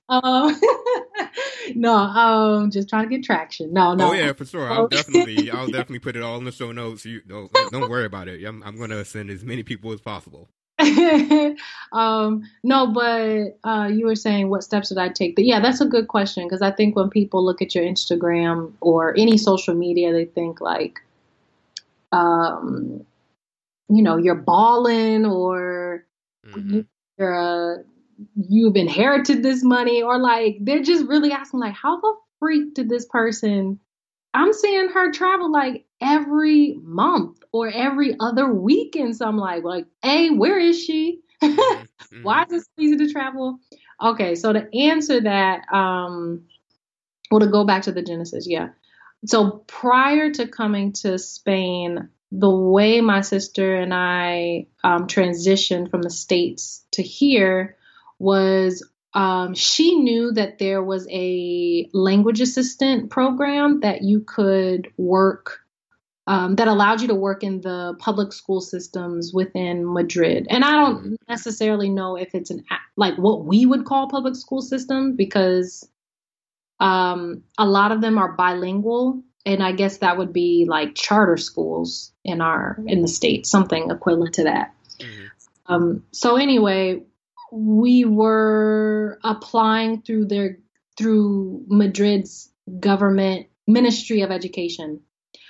um, 0.10 0.62
no, 1.76 1.94
um, 1.94 2.72
just 2.72 2.88
trying 2.88 3.10
to 3.10 3.16
get 3.16 3.26
traction. 3.26 3.74
No, 3.74 3.96
no. 3.96 4.12
Oh 4.12 4.14
yeah, 4.14 4.32
for 4.34 4.46
sure. 4.46 4.72
I'll 4.72 4.88
definitely, 4.88 5.50
I'll 5.50 5.68
definitely 5.68 6.00
put 6.00 6.16
it 6.16 6.22
all 6.22 6.38
in 6.38 6.46
the 6.46 6.52
show 6.52 6.72
notes. 6.72 7.04
You 7.04 7.22
don't, 7.22 7.52
don't 7.72 7.90
worry 7.90 8.06
about 8.06 8.28
it. 8.28 8.46
I'm, 8.46 8.62
I'm 8.64 8.78
gonna 8.78 9.04
send 9.04 9.30
as 9.32 9.44
many 9.44 9.64
people 9.64 9.92
as 9.92 10.00
possible. 10.00 10.50
um, 11.92 12.44
no, 12.64 12.88
but 12.94 13.58
uh, 13.68 13.88
you 13.92 14.06
were 14.06 14.16
saying 14.16 14.50
what 14.50 14.64
steps 14.64 14.90
did 14.90 14.98
I 14.98 15.10
take? 15.10 15.36
But 15.36 15.46
yeah, 15.46 15.60
that's 15.60 15.82
a 15.82 15.86
good 15.86 16.08
question 16.08 16.46
because 16.46 16.62
I 16.62 16.72
think 16.72 16.96
when 16.96 17.10
people 17.10 17.44
look 17.44 17.62
at 17.62 17.74
your 17.76 17.84
Instagram 17.84 18.74
or 18.82 19.16
any 19.18 19.38
social 19.38 19.74
media, 19.74 20.12
they 20.14 20.26
think 20.26 20.62
like, 20.62 21.00
um, 22.12 23.06
you 23.90 24.04
know, 24.04 24.18
you're 24.18 24.36
balling 24.36 25.26
or 25.26 26.06
Mhm. 26.44 26.88
you're 27.18 27.36
uh, 27.36 27.84
you've 28.50 28.76
inherited 28.76 29.44
this 29.44 29.64
money 29.64 30.02
or 30.02 30.18
like 30.20 30.58
they're 30.62 30.84
just 30.84 31.06
really 31.08 31.32
asking 31.32 31.60
like, 31.60 31.76
how 31.76 32.00
the 32.00 32.16
freak 32.40 32.74
did 32.74 32.90
this 32.90 33.06
person? 33.06 33.80
I'm 34.34 34.54
seeing 34.54 34.90
her 34.90 35.12
travel 35.12 35.52
like 35.52 35.86
every 36.02 36.80
month 36.84 37.40
or 37.58 37.70
every 37.70 38.16
other 38.20 38.52
weekend. 38.52 39.16
So 39.18 39.26
I'm 39.28 39.38
like, 39.38 39.64
like, 39.64 39.86
hey, 40.02 40.30
where 40.30 40.60
is 40.60 40.82
she? 40.84 41.22
Mhm. 42.14 42.24
Why 42.24 42.44
is 42.44 42.54
it 42.54 42.62
so 42.62 42.82
easy 42.82 42.98
to 42.98 43.12
travel? 43.12 43.60
Okay, 44.02 44.36
so 44.36 44.54
to 44.54 44.68
answer 44.74 45.22
that, 45.22 45.62
um, 45.74 46.44
well, 47.30 47.42
to 47.42 47.48
go 47.48 47.66
back 47.66 47.84
to 47.84 47.92
the 47.92 48.02
Genesis, 48.02 48.48
yeah. 48.48 48.70
So 49.26 49.64
prior 49.68 50.32
to 50.32 50.48
coming 50.48 50.94
to 50.94 51.18
Spain, 51.18 52.10
the 52.32 52.50
way 52.50 53.02
my 53.02 53.22
sister 53.22 53.76
and 53.76 53.94
I 53.94 54.68
um, 54.84 55.08
transitioned 55.08 55.90
from 55.90 56.02
the 56.02 56.10
States 56.10 56.86
to 56.92 57.04
here 57.04 57.78
was 58.20 58.88
um, 59.14 59.54
she 59.54 59.96
knew 59.96 60.32
that 60.34 60.60
there 60.60 60.84
was 60.84 61.08
a 61.10 61.90
language 61.94 62.42
assistant 62.42 63.10
program 63.10 63.80
that 63.82 64.02
you 64.04 64.22
could 64.22 64.92
work 64.98 65.62
um, 66.28 66.56
that 66.56 66.68
allowed 66.68 67.02
you 67.02 67.08
to 67.08 67.16
work 67.16 67.42
in 67.42 67.62
the 67.62 67.96
public 68.00 68.34
school 68.34 68.60
systems 68.60 69.32
within 69.34 69.92
Madrid. 69.92 70.46
And 70.50 70.64
I 70.64 70.72
don't 70.72 71.18
necessarily 71.30 71.90
know 71.90 72.18
if 72.18 72.36
it's 72.36 72.52
an 72.52 72.66
like 72.98 73.16
what 73.18 73.46
we 73.46 73.66
would 73.66 73.86
call 73.86 74.10
public 74.10 74.36
school 74.36 74.62
system 74.62 75.16
because 75.16 75.88
um, 76.82 77.44
a 77.58 77.66
lot 77.66 77.94
of 77.94 78.02
them 78.02 78.18
are 78.18 78.34
bilingual, 78.34 79.24
and 79.46 79.64
I 79.64 79.72
guess 79.72 80.00
that 80.00 80.18
would 80.18 80.34
be 80.34 80.66
like 80.68 80.96
charter 80.96 81.38
schools 81.38 82.12
in 82.26 82.42
our 82.42 82.78
in 82.86 83.02
the 83.02 83.08
state, 83.08 83.48
something 83.48 83.90
equivalent 83.90 84.36
to 84.36 84.44
that. 84.44 84.76
Mhm. 85.00 85.30
Um, 85.68 86.04
so 86.12 86.36
anyway, 86.36 87.04
we 87.52 88.04
were 88.04 89.18
applying 89.24 90.02
through 90.02 90.26
their 90.26 90.60
through 90.98 91.64
Madrid's 91.68 92.52
government 92.80 93.48
Ministry 93.66 94.22
of 94.22 94.32
Education 94.32 95.02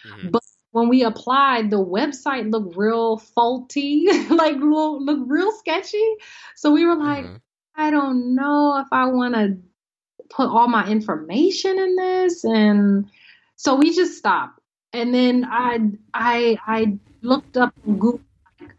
Mhm. 0.08 0.32
but 0.32 0.44
when 0.72 0.90
we 0.90 1.04
applied, 1.04 1.70
the 1.70 1.84
website 1.84 2.52
looked 2.52 2.76
real 2.78 3.18
faulty, 3.18 4.08
like 4.30 4.58
look, 4.58 5.02
looked 5.02 5.30
real 5.30 5.52
sketchy. 5.54 6.16
So 6.56 6.72
we 6.72 6.86
were 6.86 6.96
like, 6.96 7.26
Uh-huh. 7.26 7.38
I 7.76 7.92
don't 7.92 8.36
know 8.36 8.78
if 8.80 8.88
I 8.92 9.06
want 9.08 9.36
to 9.36 9.58
put 10.30 10.50
all 10.50 10.68
my 10.68 10.88
information 10.90 11.78
in 11.80 11.96
this, 11.96 12.44
and 12.44 13.10
so 13.56 13.76
we 13.76 13.96
just 13.96 14.18
stopped. 14.18 14.60
And 14.94 15.14
then 15.14 15.46
I 15.50 15.92
I 16.14 16.58
I 16.66 16.98
looked 17.22 17.58
up 17.58 17.74
Google 17.86 18.22
like, 18.60 18.74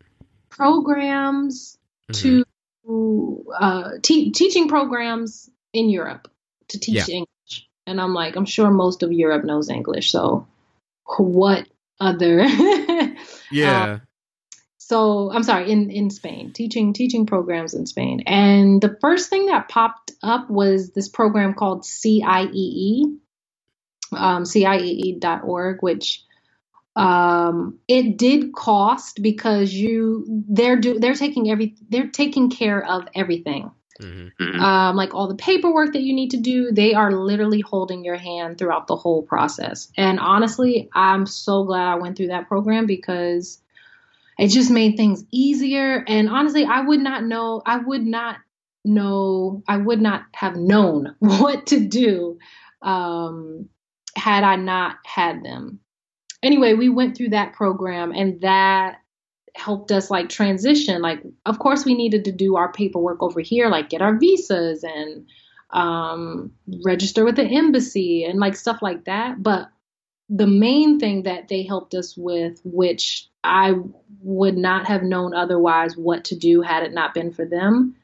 programs 0.51 1.79
Mhm. 2.11 2.43
to 2.85 3.45
uh, 3.59 3.91
te- 4.03 4.31
teaching 4.33 4.69
programs 4.69 5.51
in 5.73 5.91
Europe 5.91 6.29
to 6.69 6.79
teach 6.81 7.09
Yeah. 7.09 7.15
English, 7.15 7.69
and 7.87 8.01
I'm 8.01 8.15
like, 8.15 8.37
I'm 8.37 8.47
sure 8.47 8.71
most 8.71 9.03
of 9.03 9.13
Europe 9.13 9.45
knows 9.45 9.69
English, 9.71 10.11
so 10.11 10.47
what 11.19 11.67
other. 12.01 12.47
Yeah. 13.51 14.01
so 14.77 15.33
i'm 15.33 15.43
sorry 15.43 15.71
in 15.71 15.91
in 15.91 16.11
spain 16.11 16.53
teaching 16.53 16.93
teaching 16.93 17.27
programs 17.27 17.75
in 17.75 17.87
spain. 17.87 18.23
And 18.27 18.81
the 18.81 18.97
first 19.01 19.31
thing 19.31 19.47
that 19.47 19.69
popped 19.69 20.13
up 20.23 20.51
was 20.51 20.93
this 20.93 21.09
program 21.09 21.55
called 21.55 21.85
ciee 21.85 23.19
um, 24.13 24.45
ciee.org 24.45 25.83
which 25.83 26.25
um, 26.97 27.79
it 27.87 28.19
did 28.19 28.53
cost 28.53 29.23
because 29.23 29.73
you 29.73 30.27
they're 30.49 30.81
do 30.81 30.99
they're 30.99 31.15
taking 31.15 31.51
every 31.51 31.77
they're 31.89 32.09
taking 32.09 32.51
care 32.51 32.85
of 32.85 33.07
everything 33.15 33.71
Mhm. 34.01 34.61
um, 34.61 34.97
like 34.97 35.15
all 35.15 35.29
the 35.29 35.35
paperwork 35.35 35.93
that 35.93 36.03
you 36.03 36.15
need 36.15 36.31
to 36.31 36.37
do, 36.37 36.71
they 36.71 36.95
are 36.95 37.13
literally 37.13 37.61
holding 37.61 38.05
your 38.05 38.17
hand 38.17 38.59
throughout 38.59 38.87
the 38.87 38.97
whole 38.97 39.23
process. 39.23 39.91
And 39.97 40.21
honestly, 40.21 40.89
I'm 40.95 41.27
so 41.27 41.65
glad 41.65 41.89
I 41.89 41.95
went 41.97 42.17
through 42.17 42.29
that 42.29 42.49
program 42.49 42.87
because 42.87 43.61
it 44.39 44.49
just 44.49 44.71
made 44.71 44.97
things 44.97 45.25
easier. 45.33 46.05
And 46.07 46.29
honestly, 46.29 46.65
I 46.65 46.81
would 46.81 47.01
not 47.01 47.25
know, 47.25 47.63
I 47.67 47.79
would 47.79 48.07
not 48.07 48.37
know, 48.85 49.63
I 49.67 49.77
would 49.77 50.01
not 50.01 50.23
have 50.35 50.57
known 50.57 51.17
what 51.19 51.67
to 51.69 51.81
do 51.81 52.39
um, 52.83 53.69
had 54.17 54.45
I 54.45 54.57
not 54.57 54.97
had 55.05 55.43
them. 55.43 55.81
Anyway, 56.43 56.75
we 56.75 56.89
went 56.89 57.17
through 57.17 57.31
that 57.31 57.53
program 57.53 58.13
and 58.13 58.41
that 58.43 58.99
helped 59.55 59.91
us 59.93 60.11
like 60.11 60.29
transition 60.29 61.01
like 61.03 61.23
of 61.47 61.59
course 61.59 61.85
we 61.85 61.95
needed 61.95 62.25
to 62.25 62.33
do 62.33 62.57
our 62.57 62.73
paperwork 62.73 63.23
over 63.23 63.41
here 63.41 63.69
like 63.69 63.89
get 63.91 64.03
our 64.03 64.17
visas 64.19 64.85
and 64.85 65.27
um, 65.71 66.53
register 66.85 67.25
with 67.25 67.37
the 67.37 67.45
embassy 67.45 68.25
and 68.25 68.39
like 68.41 68.57
stuff 68.57 68.81
like 68.81 69.05
that. 69.05 69.43
But 69.43 69.69
the 70.31 70.47
main 70.47 70.99
thing 70.99 71.25
that 71.25 71.49
they 71.49 71.63
helped 71.63 71.95
us 71.95 72.17
with 72.17 72.61
which 72.65 73.29
i 73.45 73.75
would 74.23 74.57
not 74.57 74.87
have 74.87 75.03
known 75.03 75.35
otherwise 75.35 75.97
what 75.97 76.25
to 76.25 76.37
do 76.37 76.61
had 76.61 76.83
it 76.83 76.93
not 76.93 77.15
been 77.15 77.33
for 77.33 77.47
them 77.47 77.95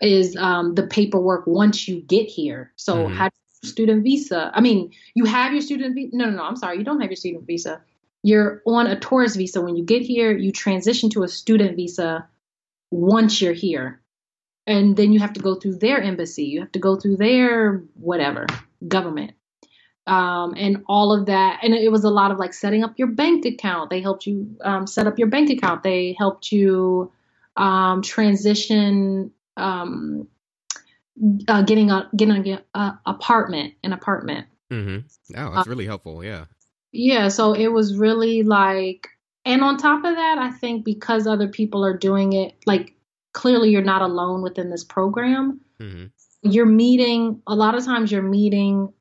is 0.00 0.36
um, 0.36 0.74
the 0.74 0.86
paperwork 0.86 1.46
once 1.46 1.88
you 1.88 2.00
get 2.00 2.26
here. 2.28 2.70
So 2.76 3.06
Mhm. 3.08 3.14
how 3.14 3.30
student 3.64 4.04
visa? 4.04 4.50
I 4.54 4.60
mean 4.60 4.92
you 5.14 5.24
have 5.24 5.52
your 5.52 5.62
student 5.62 5.94
visa 5.94 6.16
no 6.16 6.26
no 6.26 6.36
no 6.36 6.42
i'm 6.42 6.56
sorry 6.56 6.78
you 6.78 6.84
don't 6.84 7.00
have 7.00 7.10
your 7.10 7.16
student 7.16 7.46
visa 7.46 7.80
you're 8.26 8.60
on 8.66 8.88
a 8.88 8.98
tourist 8.98 9.36
visa. 9.36 9.60
When 9.60 9.76
you 9.76 9.84
get 9.84 10.02
here, 10.02 10.36
you 10.36 10.50
transition 10.50 11.10
to 11.10 11.22
a 11.22 11.28
student 11.28 11.76
visa 11.76 12.26
once 12.90 13.40
you're 13.40 13.52
here. 13.52 14.00
And 14.66 14.96
then 14.96 15.12
you 15.12 15.20
have 15.20 15.34
to 15.34 15.40
go 15.40 15.54
through 15.54 15.76
their 15.76 16.02
embassy. 16.02 16.46
You 16.46 16.58
have 16.58 16.72
to 16.72 16.80
go 16.80 16.96
through 16.96 17.18
their 17.18 17.84
whatever 17.94 18.48
government. 18.86 19.34
Um, 20.08 20.54
and 20.56 20.82
all 20.88 21.16
of 21.16 21.26
that. 21.26 21.60
And 21.62 21.72
it 21.72 21.92
was 21.92 22.02
a 22.02 22.10
lot 22.10 22.32
of 22.32 22.38
like 22.38 22.52
setting 22.52 22.82
up 22.82 22.98
your 22.98 23.06
bank 23.06 23.44
account. 23.44 23.90
They 23.90 24.00
helped 24.00 24.26
you 24.26 24.56
um, 24.60 24.88
set 24.88 25.06
up 25.06 25.20
your 25.20 25.28
bank 25.28 25.48
account. 25.50 25.84
They 25.84 26.16
helped 26.18 26.50
you 26.50 27.12
um, 27.56 28.02
transition, 28.02 29.30
um, 29.56 30.26
uh, 31.46 31.62
getting 31.62 31.92
a 31.92 32.10
getting 32.16 32.54
a, 32.54 32.64
a 32.74 32.98
apartment, 33.06 33.74
an 33.84 33.92
apartment. 33.92 34.48
mm-hmm. 34.72 35.38
Oh, 35.38 35.54
that's 35.54 35.68
really 35.68 35.86
helpful. 35.86 36.24
Yeah. 36.24 36.46
Yeah, 36.92 37.28
so 37.28 37.52
it 37.52 37.68
was 37.68 37.96
really 37.96 38.42
like, 38.42 39.08
and 39.44 39.62
on 39.62 39.76
top 39.76 40.04
of 40.04 40.14
that, 40.14 40.38
I 40.38 40.50
think 40.50 40.84
because 40.84 41.26
other 41.26 41.48
people 41.48 41.84
are 41.84 41.96
doing 41.96 42.32
it, 42.32 42.54
like 42.66 42.94
clearly 43.32 43.70
you're 43.70 43.82
not 43.82 44.02
alone 44.02 44.42
within 44.42 44.70
this 44.70 44.84
program. 44.84 45.60
Mhm. 45.80 46.10
You're 46.42 46.66
meeting, 46.66 47.42
a 47.46 47.54
lot 47.54 47.74
of 47.74 47.84
times 47.84 48.10
you're 48.10 48.22
meeting 48.22 48.92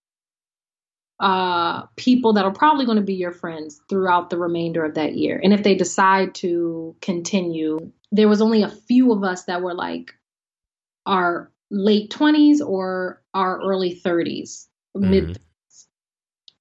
uh, 1.20 1.84
people 1.96 2.34
that 2.34 2.44
are 2.44 2.52
probably 2.52 2.86
going 2.86 2.98
to 2.98 3.04
be 3.04 3.14
your 3.14 3.32
friends 3.32 3.80
throughout 3.90 4.30
the 4.30 4.38
remainder 4.38 4.84
of 4.84 4.96
that 4.96 5.16
year. 5.16 5.40
And 5.42 5.54
if 5.54 5.64
they 5.64 5.76
decide 5.76 6.36
to 6.36 6.96
continue, 7.02 7.92
there 8.12 8.28
was 8.28 8.42
only 8.42 8.64
a 8.64 8.70
few 8.70 9.14
of 9.14 9.24
us 9.24 9.46
that 9.46 9.62
were 9.62 9.74
like 9.74 10.14
our 11.06 11.52
late 11.72 12.10
20s 12.10 12.60
or 12.60 13.22
our 13.34 13.62
early 13.62 13.96
30s, 13.96 14.68
mm-hmm. 14.96 15.10
mid 15.10 15.40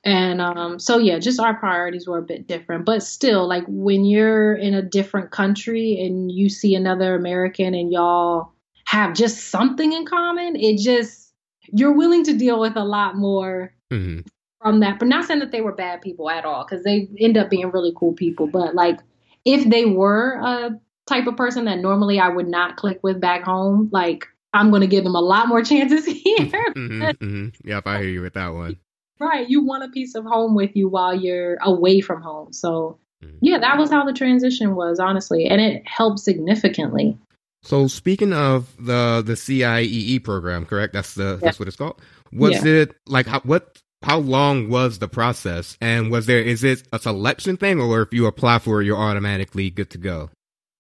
and 0.05 0.43
um, 0.43 0.79
so 0.79 0.99
yeah, 0.99 1.19
just 1.19 1.41
our 1.41 1.55
priorities 1.55 2.07
were 2.07 2.19
a 2.19 2.23
bit 2.23 2.47
different, 2.47 2.85
but 2.85 3.03
still, 3.03 3.49
like 3.49 3.65
when 3.67 4.05
you're 4.05 4.55
in 4.55 4.75
a 4.75 4.83
different 4.83 5.31
country 5.31 5.99
and 6.05 6.31
you 6.31 6.51
see 6.51 6.75
another 6.75 7.15
American 7.15 7.75
and 7.75 7.91
y'all 7.91 8.53
have 8.85 9.15
just 9.15 9.49
something 9.49 9.95
in 9.95 10.05
common, 10.05 10.57
it 10.57 10.79
just 10.79 11.33
you're 11.73 11.97
willing 11.97 12.23
to 12.25 12.37
deal 12.37 12.61
with 12.61 12.77
a 12.77 12.85
lot 12.85 13.17
more 13.17 13.75
mm-hmm. 13.91 14.21
from 14.61 14.81
that. 14.81 14.99
But 14.99 15.09
not 15.09 15.25
saying 15.25 15.41
that 15.41 15.53
they 15.53 15.63
were 15.63 15.75
bad 15.75 16.03
people 16.03 16.29
at 16.29 16.45
all, 16.45 16.67
because 16.69 16.85
they 16.85 17.09
end 17.19 17.39
up 17.39 17.49
being 17.49 17.71
really 17.71 17.93
cool 17.97 18.13
people. 18.13 18.47
But 18.47 18.75
like 18.75 19.01
if 19.47 19.69
they 19.71 19.87
were 19.87 20.39
a 20.43 20.79
type 21.07 21.27
of 21.27 21.37
person 21.39 21.65
that 21.65 21.79
normally 21.79 22.21
I 22.21 22.29
would 22.29 22.49
not 22.49 22.77
click 22.77 23.01
with 23.03 23.23
back 23.23 23.43
home, 23.43 23.89
like 23.91 24.27
I'm 24.53 24.69
going 24.69 24.83
to 24.83 24.87
give 24.87 25.05
them 25.05 25.15
a 25.15 25.21
lot 25.21 25.49
more 25.49 25.63
chances 25.65 26.05
here. 26.05 26.47
mm-hmm, 26.77 27.03
mm-hmm. 27.03 27.49
Yep, 27.69 27.87
I 27.87 28.01
hear 28.01 28.11
you 28.11 28.21
with 28.21 28.35
that 28.35 28.53
one. 28.53 28.77
Right. 29.21 29.49
You 29.49 29.65
want 29.65 29.85
a 29.85 29.89
piece 29.89 30.15
of 30.15 30.25
home 30.25 30.55
with 30.55 30.75
you 30.75 30.89
while 30.89 31.15
you're 31.15 31.57
away 31.63 32.01
from 32.01 32.21
home. 32.21 32.53
So, 32.53 32.99
mm-hmm. 33.23 33.37
yeah, 33.41 33.59
that 33.59 33.79
was 33.79 33.91
how 33.91 34.05
the 34.05 34.13
transition 34.13 34.75
was, 34.75 34.99
honestly. 34.99 35.47
And 35.47 35.61
it 35.61 35.87
helped 35.87 36.19
significantly. 36.19 37.17
So, 37.63 37.87
speaking 37.87 38.33
of 38.33 38.75
the 38.79 39.23
the 39.25 39.33
CIEE 39.35 40.23
program, 40.23 40.67
correct? 40.67 40.93
That's 40.93 41.15
the 41.15 41.39
yeah. 41.41 41.47
that's 41.47 41.59
what 41.59 41.69
it's 41.69 41.77
called. 41.77 42.01
Was 42.33 42.65
yeah. 42.65 42.83
it 42.83 42.97
like 43.07 43.27
how, 43.27 43.41
what? 43.41 43.79
How 44.03 44.19
long 44.19 44.69
was 44.69 44.99
the 44.99 45.09
process? 45.09 45.79
And 45.81 46.11
was 46.11 46.27
there 46.27 46.43
is 46.43 46.63
it 46.63 46.87
a 46.93 46.99
selection 46.99 47.57
thing, 47.57 47.81
or 47.81 48.03
if 48.03 48.13
you 48.13 48.27
apply 48.27 48.59
for 48.59 48.83
it, 48.83 48.85
you're 48.85 48.99
automatically 48.99 49.71
good 49.71 49.89
to 49.91 49.99
go? 49.99 50.29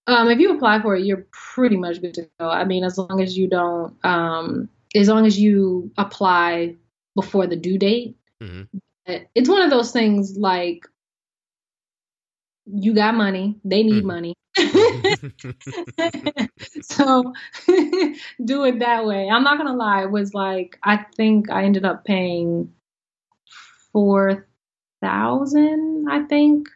Um, 0.06 0.28
if 0.28 0.38
you 0.38 0.54
apply 0.54 0.82
for 0.82 0.94
it, 0.94 1.06
you're 1.06 1.26
pretty 1.32 1.78
much 1.78 2.02
good 2.02 2.12
to 2.14 2.28
go. 2.38 2.50
I 2.50 2.64
mean, 2.64 2.84
as 2.84 2.98
long 2.98 3.22
as 3.22 3.38
you 3.38 3.48
don't, 3.48 3.96
um, 4.04 4.68
as 4.94 5.08
long 5.08 5.24
as 5.24 5.38
you 5.38 5.90
apply 5.96 6.76
before 7.14 7.46
the 7.46 7.56
due 7.56 7.78
date, 7.78 8.16
Mm-hmm. 8.44 9.14
It's 9.34 9.48
one 9.48 9.62
of 9.62 9.70
those 9.70 9.92
things 9.92 10.36
like 10.36 10.86
you 12.66 12.94
got 12.94 13.14
money, 13.14 13.56
they 13.64 13.82
need 13.82 14.04
mm-hmm. 14.04 14.06
money. 14.06 14.34
so 16.82 17.32
do 18.44 18.64
it 18.64 18.78
that 18.78 19.04
way. 19.04 19.28
I'm 19.28 19.44
not 19.44 19.58
gonna 19.58 19.76
lie, 19.76 20.04
it 20.04 20.10
was 20.10 20.34
like 20.34 20.78
I 20.82 21.04
think 21.16 21.50
I 21.50 21.64
ended 21.64 21.84
up 21.84 22.04
paying 22.04 22.72
four 23.92 24.46
thousand, 25.00 26.06
I 26.10 26.22
think. 26.22 26.68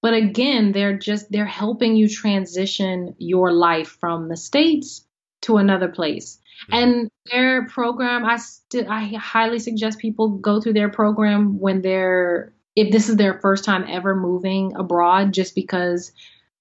But 0.00 0.14
again, 0.14 0.72
they're 0.72 0.98
just 0.98 1.30
they're 1.30 1.46
helping 1.46 1.94
you 1.94 2.08
transition 2.08 3.14
your 3.18 3.52
life 3.52 3.96
from 4.00 4.28
the 4.28 4.36
States 4.36 5.06
to 5.42 5.58
another 5.58 5.88
place. 5.88 6.40
Mm-hmm. 6.70 6.74
And 6.74 7.10
their 7.30 7.66
program, 7.66 8.24
I 8.24 8.36
still 8.36 8.90
I 8.90 9.04
highly 9.16 9.58
suggest 9.58 9.98
people 9.98 10.28
go 10.30 10.60
through 10.60 10.74
their 10.74 10.90
program 10.90 11.58
when 11.58 11.82
they're 11.82 12.52
if 12.74 12.90
this 12.90 13.08
is 13.08 13.16
their 13.16 13.38
first 13.40 13.64
time 13.64 13.84
ever 13.88 14.16
moving 14.16 14.74
abroad, 14.76 15.32
just 15.32 15.54
because 15.54 16.12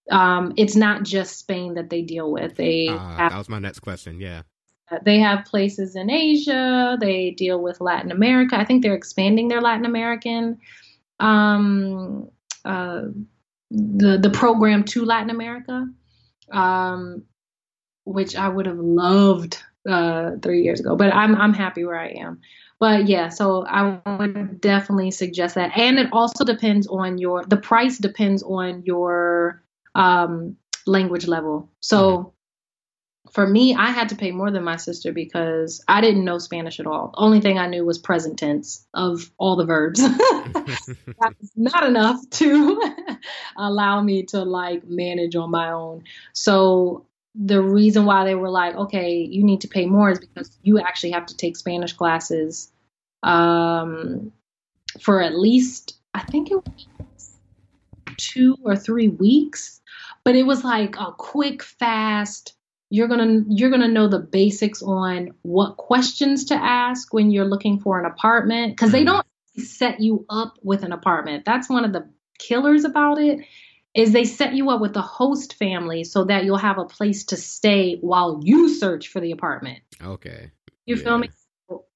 um, 0.10 0.54
it's 0.58 0.76
not 0.76 1.04
just 1.04 1.40
Spain 1.40 1.76
that 1.76 1.90
they 1.90 2.02
deal 2.02 2.32
with. 2.32 2.56
They 2.56 2.90
uh, 2.90 2.98
have, 2.98 3.32
that 3.32 3.38
was 3.38 3.50
my 3.50 3.60
next 3.60 3.80
question. 3.80 4.20
Yeah, 4.20 4.42
they 5.04 5.20
have 5.20 5.46
places 5.46 5.96
in 5.96 6.10
Asia. 6.10 6.98
They 7.00 7.32
deal 7.32 7.62
with 7.62 7.80
Latin 7.80 8.12
America. 8.12 8.58
I 8.58 8.66
think 8.66 8.84
they're 8.84 8.96
expanding 8.96 9.48
their 9.48 9.62
Latin 9.62 9.86
American 9.86 10.60
um, 11.22 12.30
uh, 12.66 13.04
the 13.70 14.18
the 14.18 14.32
program 14.32 14.84
to 14.84 15.06
Latin 15.06 15.30
America, 15.30 15.88
um, 16.52 17.24
which 18.04 18.36
I 18.36 18.50
would 18.50 18.66
have 18.66 18.80
loved 18.80 19.58
uh, 19.88 20.32
three 20.42 20.64
years 20.64 20.80
ago. 20.80 20.96
But 20.96 21.14
I'm 21.14 21.36
I'm 21.36 21.54
happy 21.54 21.84
where 21.84 22.00
I 22.00 22.10
am. 22.10 22.42
But 22.80 23.08
yeah, 23.08 23.30
so 23.30 23.66
I 23.66 24.00
would 24.18 24.60
definitely 24.60 25.12
suggest 25.12 25.56
that, 25.56 25.78
and 25.78 26.00
it 26.00 26.10
also 26.12 26.44
depends 26.44 26.88
on 26.88 27.18
your 27.18 27.44
the 27.46 27.58
price 27.58 27.98
depends 27.98 28.44
on 28.44 28.84
your 28.86 29.62
um, 29.96 30.58
language 30.86 31.28
level. 31.28 31.70
So. 31.80 32.18
Mm-hmm. 32.18 32.30
For 33.34 33.48
me, 33.48 33.76
I 33.76 33.92
had 33.92 34.10
to 34.10 34.16
pay 34.16 34.32
more 34.32 34.52
than 34.52 34.66
my 34.66 34.76
sister 34.76 35.14
because 35.14 35.82
I 35.88 36.02
didn't 36.02 36.26
know 36.26 36.38
Spanish 36.38 36.82
at 36.82 36.88
all. 36.88 37.14
Only 37.14 37.40
thing 37.40 37.58
I 37.58 37.68
knew 37.68 37.86
was 37.86 37.98
present 37.98 38.38
tense 38.40 38.86
of 38.94 39.32
all 39.38 39.56
the 39.56 39.64
verbs. 39.64 40.02
That's 40.54 41.52
not 41.56 41.86
enough 41.86 42.20
to 42.32 42.82
allow 43.58 44.02
me 44.02 44.24
to 44.30 44.44
like 44.44 44.86
manage 44.86 45.38
on 45.38 45.50
my 45.50 45.72
own. 45.72 46.04
So 46.34 47.06
the 47.36 47.62
reason 47.62 48.06
why 48.06 48.26
they 48.26 48.36
were 48.36 48.50
like, 48.50 48.76
okay, 48.76 49.16
you 49.16 49.44
need 49.44 49.62
to 49.62 49.68
pay 49.68 49.86
more 49.86 50.12
is 50.12 50.20
because 50.20 50.58
you 50.64 50.80
actually 50.80 51.12
have 51.12 51.26
to 51.28 51.38
take 51.38 51.56
Spanish 51.56 51.94
classes 51.94 52.72
um, 53.24 54.32
for 55.00 55.22
at 55.22 55.38
least, 55.38 55.98
I 56.14 56.24
think 56.24 56.52
it 56.52 56.56
was 56.56 57.38
two 58.18 58.58
or 58.64 58.76
three 58.76 59.08
weeks. 59.08 59.80
But 60.24 60.36
it 60.36 60.44
was 60.44 60.64
like 60.64 60.96
a 60.98 61.12
quick, 61.18 61.64
fast. 61.64 62.54
You're 62.90 63.08
gonna 63.08 63.44
you're 63.48 63.70
gonna 63.70 63.88
know 63.88 64.08
the 64.08 64.20
basics 64.20 64.84
on 64.84 65.32
what 65.44 65.78
questions 65.78 66.46
to 66.46 66.56
ask 66.56 67.14
when 67.14 67.32
you're 67.32 67.46
looking 67.46 67.80
for 67.80 68.00
an 68.00 68.06
apartment 68.06 68.74
because 68.74 68.92
they 68.92 69.06
mm-hmm. 69.06 69.22
don't 69.56 69.66
set 69.66 70.02
you 70.02 70.26
up 70.30 70.56
with 70.62 70.84
an 70.84 70.92
apartment. 70.92 71.46
That's 71.46 71.70
one 71.70 71.86
of 71.86 71.94
the 71.94 72.08
killers 72.38 72.84
about 72.84 73.18
it 73.18 73.40
is 73.94 74.14
they 74.14 74.24
set 74.24 74.54
you 74.54 74.70
up 74.70 74.80
with 74.80 74.96
a 74.96 75.02
host 75.02 75.56
family 75.56 76.04
so 76.04 76.24
that 76.26 76.46
you'll 76.46 76.58
have 76.58 76.78
a 76.78 76.86
place 76.86 77.26
to 77.26 77.38
stay 77.38 77.98
while 78.00 78.40
you 78.44 78.70
search 78.70 79.10
for 79.10 79.20
the 79.20 79.32
apartment. 79.32 79.80
Okay. 80.02 80.52
You 80.86 80.96
yeah. 80.96 81.04
feel 81.04 81.18
me? 81.18 81.30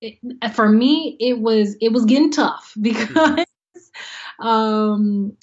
It, 0.01 0.53
for 0.53 0.67
me, 0.67 1.17
it 1.19 1.39
was 1.39 1.75
it 1.81 1.91
was 1.91 2.05
getting 2.05 2.31
tough 2.31 2.73
because 2.81 3.45
um, 4.39 5.37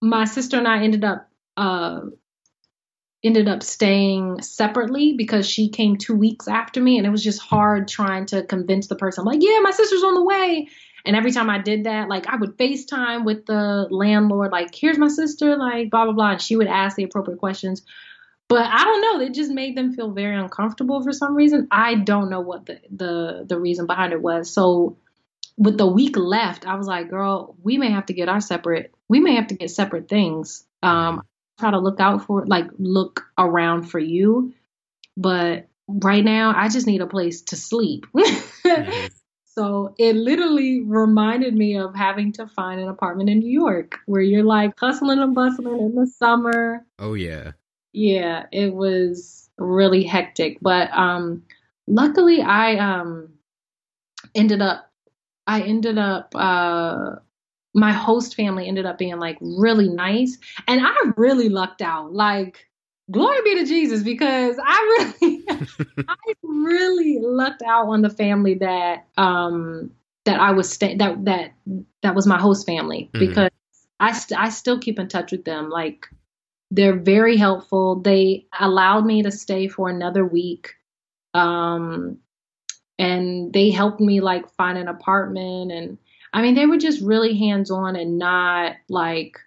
my 0.00 0.24
sister 0.24 0.58
and 0.58 0.68
I 0.68 0.82
ended 0.82 1.04
up 1.04 1.28
uh, 1.56 2.00
ended 3.22 3.48
up 3.48 3.62
staying 3.62 4.42
separately 4.42 5.14
because 5.16 5.48
she 5.48 5.70
came 5.70 5.96
two 5.96 6.14
weeks 6.14 6.48
after 6.48 6.80
me, 6.80 6.98
and 6.98 7.06
it 7.06 7.10
was 7.10 7.24
just 7.24 7.40
hard 7.40 7.88
trying 7.88 8.26
to 8.26 8.42
convince 8.42 8.86
the 8.86 8.96
person. 8.96 9.22
I'm 9.22 9.26
like, 9.26 9.42
yeah, 9.42 9.58
my 9.60 9.70
sister's 9.70 10.02
on 10.02 10.14
the 10.14 10.24
way, 10.24 10.68
and 11.04 11.14
every 11.14 11.32
time 11.32 11.50
I 11.50 11.58
did 11.58 11.84
that, 11.84 12.08
like 12.08 12.26
I 12.26 12.36
would 12.36 12.56
FaceTime 12.56 13.24
with 13.24 13.44
the 13.46 13.86
landlord, 13.90 14.52
like, 14.52 14.74
here's 14.74 14.98
my 14.98 15.08
sister, 15.08 15.56
like 15.56 15.90
blah, 15.90 16.04
blah, 16.04 16.14
blah. 16.14 16.30
And 16.32 16.42
she 16.42 16.56
would 16.56 16.66
ask 16.66 16.96
the 16.96 17.04
appropriate 17.04 17.38
questions. 17.38 17.82
But 18.48 18.66
I 18.66 18.84
don't 18.84 19.00
know. 19.00 19.24
It 19.24 19.34
just 19.34 19.50
made 19.50 19.76
them 19.76 19.94
feel 19.94 20.12
very 20.12 20.36
uncomfortable 20.36 21.02
for 21.02 21.12
some 21.12 21.34
reason. 21.34 21.68
I 21.70 21.94
don't 21.94 22.30
know 22.30 22.40
what 22.40 22.66
the 22.66 22.80
the, 22.90 23.44
the 23.46 23.58
reason 23.58 23.86
behind 23.86 24.12
it 24.12 24.22
was. 24.22 24.50
So 24.50 24.96
with 25.56 25.76
the 25.78 25.86
week 25.86 26.16
left, 26.16 26.66
I 26.66 26.74
was 26.76 26.86
like, 26.86 27.10
girl, 27.10 27.56
we 27.62 27.78
may 27.78 27.90
have 27.90 28.06
to 28.06 28.12
get 28.12 28.28
our 28.28 28.40
separate 28.40 28.94
we 29.08 29.20
may 29.20 29.34
have 29.34 29.48
to 29.48 29.54
get 29.54 29.70
separate 29.70 30.08
things. 30.08 30.64
Um 30.82 31.22
try 31.58 31.70
to 31.70 31.78
look 31.78 32.00
out 32.00 32.24
for 32.26 32.46
like 32.46 32.66
look 32.78 33.26
around 33.38 33.84
for 33.84 33.98
you. 33.98 34.54
But 35.16 35.68
right 35.86 36.24
now 36.24 36.52
I 36.56 36.68
just 36.68 36.86
need 36.86 37.00
a 37.02 37.06
place 37.06 37.42
to 37.42 37.56
sleep. 37.56 38.06
So 39.56 39.94
it 39.98 40.16
literally 40.16 40.80
reminded 40.80 41.54
me 41.54 41.76
of 41.76 41.94
having 41.94 42.32
to 42.32 42.46
find 42.48 42.80
an 42.80 42.88
apartment 42.88 43.30
in 43.30 43.38
New 43.38 43.50
York 43.50 43.98
where 44.06 44.20
you're 44.20 44.42
like 44.42 44.76
hustling 44.78 45.20
and 45.20 45.32
bustling 45.32 45.78
in 45.78 45.94
the 45.94 46.08
summer. 46.08 46.84
Oh 46.98 47.14
yeah. 47.14 47.52
Yeah, 47.92 48.46
it 48.50 48.74
was 48.74 49.48
really 49.56 50.02
hectic, 50.02 50.58
but 50.60 50.90
um 50.92 51.44
luckily 51.86 52.42
I 52.42 52.76
um 52.78 53.28
ended 54.34 54.60
up 54.60 54.90
I 55.46 55.60
ended 55.62 55.98
up 55.98 56.32
uh 56.34 57.16
my 57.74 57.92
host 57.92 58.34
family 58.34 58.66
ended 58.66 58.86
up 58.86 58.98
being 58.98 59.18
like 59.18 59.38
really 59.40 59.88
nice 59.88 60.36
and 60.66 60.84
I 60.84 60.94
really 61.16 61.48
lucked 61.48 61.80
out. 61.80 62.12
Like 62.12 62.66
glory 63.10 63.38
be 63.44 63.56
to 63.56 63.66
Jesus 63.66 64.02
because 64.02 64.56
I 64.64 65.06
really 65.20 65.44
I 66.08 66.14
really 66.42 67.18
lucked 67.20 67.62
out 67.62 67.88
on 67.88 68.02
the 68.02 68.10
family 68.10 68.54
that 68.56 69.06
um 69.16 69.90
that 70.24 70.40
I 70.40 70.52
was 70.52 70.70
sta- 70.70 70.96
that 70.96 71.24
that 71.24 71.52
that 72.02 72.14
was 72.14 72.26
my 72.26 72.40
host 72.40 72.66
family 72.66 73.10
mm-hmm. 73.12 73.26
because 73.26 73.50
I 74.00 74.12
st- 74.12 74.40
I 74.40 74.48
still 74.48 74.78
keep 74.78 74.98
in 74.98 75.08
touch 75.08 75.32
with 75.32 75.44
them. 75.44 75.68
Like 75.68 76.06
they're 76.70 76.98
very 76.98 77.36
helpful. 77.36 78.00
They 78.00 78.46
allowed 78.58 79.04
me 79.04 79.22
to 79.22 79.30
stay 79.30 79.68
for 79.68 79.88
another 79.88 80.24
week 80.24 80.74
um 81.34 82.18
and 82.98 83.52
they 83.52 83.70
helped 83.70 84.00
me 84.00 84.20
like 84.20 84.48
find 84.52 84.78
an 84.78 84.88
apartment. 84.88 85.72
And 85.72 85.98
I 86.32 86.40
mean 86.40 86.54
they 86.54 86.66
were 86.66 86.78
just 86.78 87.02
really 87.02 87.36
hands 87.36 87.70
on 87.70 87.96
and 87.96 88.18
not 88.18 88.76
like 88.88 89.38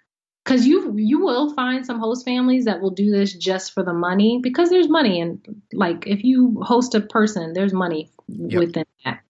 because 0.48 0.66
you 0.66 0.96
you 0.96 1.20
will 1.20 1.52
find 1.54 1.84
some 1.84 1.98
host 1.98 2.24
families 2.24 2.64
that 2.64 2.80
will 2.80 2.90
do 2.90 3.10
this 3.10 3.34
just 3.34 3.72
for 3.72 3.82
the 3.82 3.92
money 3.92 4.40
because 4.42 4.70
there's 4.70 4.88
money 4.88 5.20
and 5.20 5.62
like 5.72 6.06
if 6.06 6.24
you 6.24 6.60
host 6.62 6.94
a 6.94 7.00
person 7.00 7.52
there's 7.52 7.72
money 7.72 8.10
yep. 8.28 8.60
within 8.60 8.84
that 9.04 9.20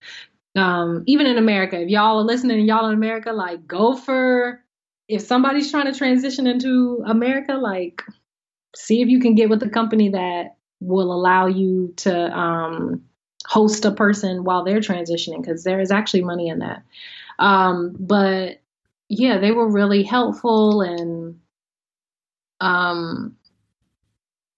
um, 0.59 1.05
even 1.07 1.27
in 1.27 1.39
America, 1.39 1.81
if 1.81 1.89
y'all 1.89 2.19
are 2.19 2.25
listening, 2.25 2.67
y'all 2.67 2.89
in 2.89 2.95
America, 2.95 3.33
like 3.33 3.67
go 3.67 3.97
for 3.97 4.63
if 5.09 5.23
somebody's 5.23 5.71
trying 5.71 5.91
to 5.91 5.97
transition 5.97 6.47
into 6.47 7.03
America, 7.07 7.55
like 7.55 8.03
see 8.77 9.01
if 9.01 9.09
you 9.09 9.21
can 9.21 9.35
get 9.35 9.49
with 9.49 9.63
a 9.63 9.69
company 9.69 10.11
that 10.11 10.57
will 10.81 11.13
allow 11.13 11.47
you 11.47 11.95
to 11.97 12.15
um, 12.37 13.05
host 13.47 13.85
a 13.85 13.91
person 13.91 14.45
while 14.45 14.65
they're 14.65 14.81
transitioning 14.81 15.41
because 15.41 15.65
there 15.65 15.81
is 15.81 15.91
actually 15.91 16.23
money 16.23 16.49
in 16.49 16.59
that. 16.59 16.83
Um, 17.39 17.97
but 17.99 18.61
yeah, 19.09 19.39
they 19.39 19.53
were 19.53 19.71
really 19.71 20.03
helpful 20.03 20.83
and 20.83 21.41
um, 22.61 23.37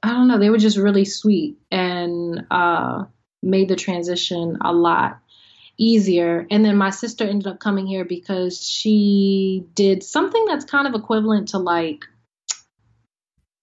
I 0.03 0.09
don't 0.09 0.29
know, 0.29 0.39
they 0.39 0.51
were 0.51 0.59
just 0.59 0.79
really 0.79 1.05
sweet 1.05 1.59
and 1.71 2.47
uh, 2.51 3.05
made 3.43 3.69
the 3.69 3.77
transition 3.77 4.59
a 4.63 4.73
lot 4.73 5.19
easier. 5.77 6.47
And 6.51 6.65
then 6.65 6.77
my 6.77 6.91
sister 6.91 7.25
ended 7.25 7.47
up 7.47 7.61
coming 7.61 7.87
here 7.87 8.05
because 8.05 8.67
she 8.67 9.65
did 9.75 10.03
something 10.03 10.45
that's 10.47 10.65
kind 10.65 10.87
of 10.87 10.95
equivalent 10.95 11.49
to 11.49 11.59
like 11.59 12.05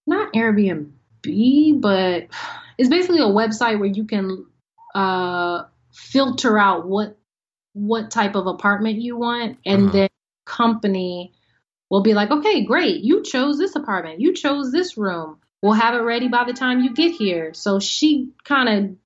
not 0.05 0.33
Airbnb, 0.33 1.81
but 1.81 2.27
it's 2.77 2.89
basically 2.89 3.19
a 3.19 3.23
website 3.23 3.79
where 3.79 3.89
you 3.89 4.05
can 4.05 4.45
uh, 4.95 5.63
filter 5.91 6.57
out 6.57 6.87
what 6.87 7.17
what 7.73 8.09
type 8.09 8.35
of 8.35 8.47
apartment 8.47 8.99
you 8.99 9.17
want, 9.17 9.59
and 9.63 9.83
uh-huh. 9.83 9.91
then 9.91 10.09
company 10.47 11.33
will 11.89 12.01
be 12.01 12.13
like, 12.13 12.31
okay, 12.31 12.65
great, 12.65 13.01
you 13.01 13.21
chose 13.23 13.57
this 13.57 13.75
apartment, 13.75 14.19
you 14.19 14.33
chose 14.33 14.71
this 14.71 14.97
room. 14.97 15.37
We'll 15.61 15.73
have 15.73 15.95
it 15.95 16.03
ready 16.03 16.27
by 16.27 16.45
the 16.45 16.53
time 16.53 16.81
you 16.81 16.93
get 16.93 17.11
here. 17.11 17.53
So 17.53 17.79
she 17.79 18.31
kind 18.43 18.97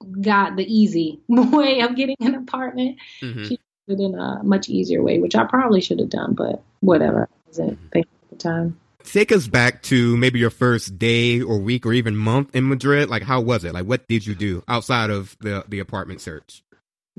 of 0.00 0.22
got 0.22 0.56
the 0.56 0.64
easy 0.64 1.20
way 1.28 1.80
of 1.80 1.96
getting 1.96 2.16
an 2.20 2.34
apartment. 2.34 2.98
Mm-hmm. 3.22 3.44
She 3.44 3.60
did 3.88 4.00
it 4.00 4.02
in 4.02 4.14
a 4.14 4.42
much 4.42 4.68
easier 4.68 5.02
way, 5.02 5.18
which 5.18 5.34
I 5.34 5.44
probably 5.44 5.80
should 5.80 6.00
have 6.00 6.10
done, 6.10 6.34
but 6.34 6.62
whatever. 6.80 7.28
I 7.30 7.36
wasn't 7.46 7.78
thinking 7.92 8.12
at 8.24 8.30
the 8.30 8.36
time. 8.36 8.78
Take 9.02 9.32
us 9.32 9.48
back 9.48 9.82
to 9.84 10.16
maybe 10.18 10.38
your 10.38 10.50
first 10.50 10.98
day 10.98 11.40
or 11.40 11.58
week 11.58 11.86
or 11.86 11.92
even 11.94 12.16
month 12.16 12.54
in 12.54 12.68
Madrid. 12.68 13.08
Like, 13.08 13.22
how 13.22 13.40
was 13.40 13.64
it? 13.64 13.72
Like, 13.72 13.86
what 13.86 14.06
did 14.06 14.26
you 14.26 14.34
do 14.34 14.62
outside 14.68 15.08
of 15.08 15.36
the 15.40 15.64
the 15.66 15.78
apartment 15.78 16.20
search? 16.20 16.62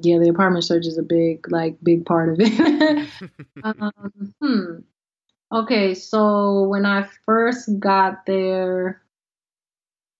Yeah, 0.03 0.19
the 0.19 0.29
apartment 0.29 0.63
search 0.63 0.85
is 0.85 0.97
a 0.97 1.03
big, 1.03 1.51
like, 1.51 1.77
big 1.83 2.05
part 2.05 2.29
of 2.29 2.37
it. 2.39 3.09
um, 3.63 4.33
hmm. 4.41 4.75
Okay, 5.51 5.95
so 5.95 6.63
when 6.63 6.85
I 6.85 7.07
first 7.25 7.69
got 7.79 8.25
there, 8.25 9.01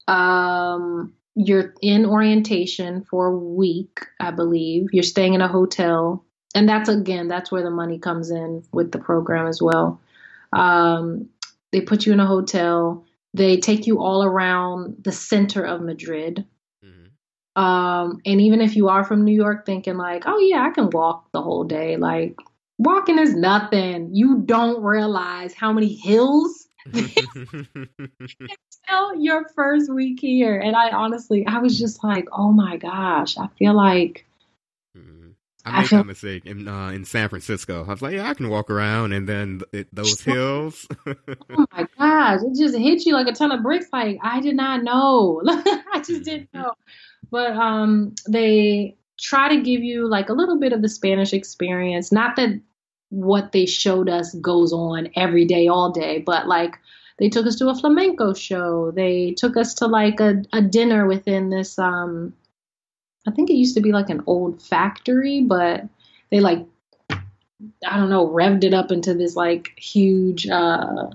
um, 0.07 1.13
you're 1.35 1.73
in 1.81 2.05
orientation 2.05 3.05
for 3.09 3.27
a 3.27 3.37
week, 3.37 3.99
I 4.19 4.31
believe. 4.31 4.87
You're 4.91 5.03
staying 5.03 5.33
in 5.33 5.41
a 5.41 5.47
hotel, 5.47 6.25
and 6.53 6.67
that's 6.67 6.89
again, 6.89 7.29
that's 7.29 7.51
where 7.51 7.63
the 7.63 7.69
money 7.69 7.97
comes 7.97 8.29
in 8.29 8.63
with 8.73 8.91
the 8.91 8.99
program 8.99 9.47
as 9.47 9.61
well. 9.61 10.01
Um, 10.51 11.29
they 11.71 11.81
put 11.81 12.05
you 12.05 12.11
in 12.11 12.19
a 12.19 12.25
hotel. 12.25 13.05
They 13.33 13.57
take 13.57 13.87
you 13.87 14.01
all 14.01 14.23
around 14.23 14.97
the 15.03 15.13
center 15.13 15.63
of 15.63 15.81
Madrid. 15.81 16.45
Mm-hmm. 17.57 17.61
Um, 17.61 18.21
and 18.25 18.41
even 18.41 18.61
if 18.61 18.75
you 18.75 18.89
are 18.89 19.03
from 19.03 19.25
New 19.25 19.35
York, 19.35 19.65
thinking 19.65 19.97
like, 19.97 20.23
oh 20.25 20.39
yeah, 20.39 20.65
I 20.65 20.71
can 20.71 20.89
walk 20.89 21.31
the 21.31 21.41
whole 21.41 21.63
day. 21.63 21.97
Like 21.97 22.35
walking 22.77 23.19
is 23.19 23.35
nothing. 23.35 24.13
You 24.13 24.41
don't 24.45 24.83
realize 24.83 25.53
how 25.53 25.73
many 25.73 25.93
hills 25.93 26.67
until 26.85 27.15
your 29.17 29.47
first 29.55 29.91
week 29.93 30.19
here. 30.19 30.59
And 30.59 30.75
I 30.75 30.91
honestly, 30.91 31.45
I 31.45 31.59
was 31.59 31.77
just 31.77 32.03
like, 32.03 32.27
oh 32.31 32.51
my 32.51 32.77
gosh, 32.77 33.37
I 33.37 33.47
feel 33.57 33.75
like 33.75 34.25
I 35.65 35.81
made 35.81 35.89
that 35.89 36.05
mistake 36.05 36.45
in 36.45 36.67
uh, 36.67 36.89
in 36.89 37.05
San 37.05 37.29
Francisco. 37.29 37.85
I 37.85 37.91
was 37.91 38.01
like, 38.01 38.15
yeah, 38.15 38.29
I 38.29 38.33
can 38.33 38.49
walk 38.49 38.69
around, 38.69 39.13
and 39.13 39.27
then 39.27 39.61
it, 39.71 39.93
those 39.93 40.21
hills. 40.21 40.87
oh 41.05 41.65
my 41.71 41.87
gosh, 41.97 42.41
it 42.41 42.57
just 42.57 42.77
hit 42.77 43.05
you 43.05 43.13
like 43.13 43.27
a 43.27 43.33
ton 43.33 43.51
of 43.51 43.61
bricks. 43.61 43.87
Like 43.93 44.17
I 44.23 44.39
did 44.39 44.55
not 44.55 44.83
know. 44.83 45.41
I 45.45 46.01
just 46.05 46.23
didn't 46.23 46.51
mm-hmm. 46.51 46.61
know. 46.61 46.73
But 47.29 47.53
um, 47.53 48.15
they 48.27 48.97
try 49.19 49.49
to 49.49 49.62
give 49.62 49.84
you 49.84 50.07
like 50.07 50.29
a 50.29 50.34
little 50.34 50.60
bit 50.60 50.73
of 50.73 50.81
the 50.81 50.89
Spanish 50.89 51.34
experience. 51.34 52.12
Not 52.12 52.36
that 52.38 52.60
what 53.10 53.51
they 53.51 53.65
showed 53.65 54.10
us 54.10 54.34
goes 54.36 54.73
on 54.73 55.10
every 55.15 55.45
day, 55.45 55.67
all 55.67 55.91
day, 55.91 56.19
but 56.19 56.47
like 56.47 56.77
they 57.19 57.29
took 57.29 57.45
us 57.45 57.57
to 57.57 57.69
a 57.69 57.75
flamenco 57.75 58.34
show. 58.34 58.91
They 58.91 59.31
took 59.38 59.57
us 59.57 59.75
to 59.75 59.88
like 59.88 60.19
a, 60.19 60.41
a 60.53 60.62
dinner 60.62 61.05
within 61.05 61.49
this 61.49 61.77
um 61.77 62.34
I 63.27 63.31
think 63.31 63.49
it 63.49 63.55
used 63.55 63.75
to 63.75 63.81
be 63.81 63.91
like 63.91 64.10
an 64.10 64.23
old 64.25 64.62
factory, 64.62 65.41
but 65.41 65.84
they 66.31 66.39
like 66.39 66.65
I 67.86 67.97
don't 67.97 68.10
know, 68.10 68.27
revved 68.27 68.63
it 68.63 68.73
up 68.73 68.91
into 68.91 69.13
this 69.13 69.36
like 69.36 69.73
huge 69.77 70.47
uh 70.47 71.10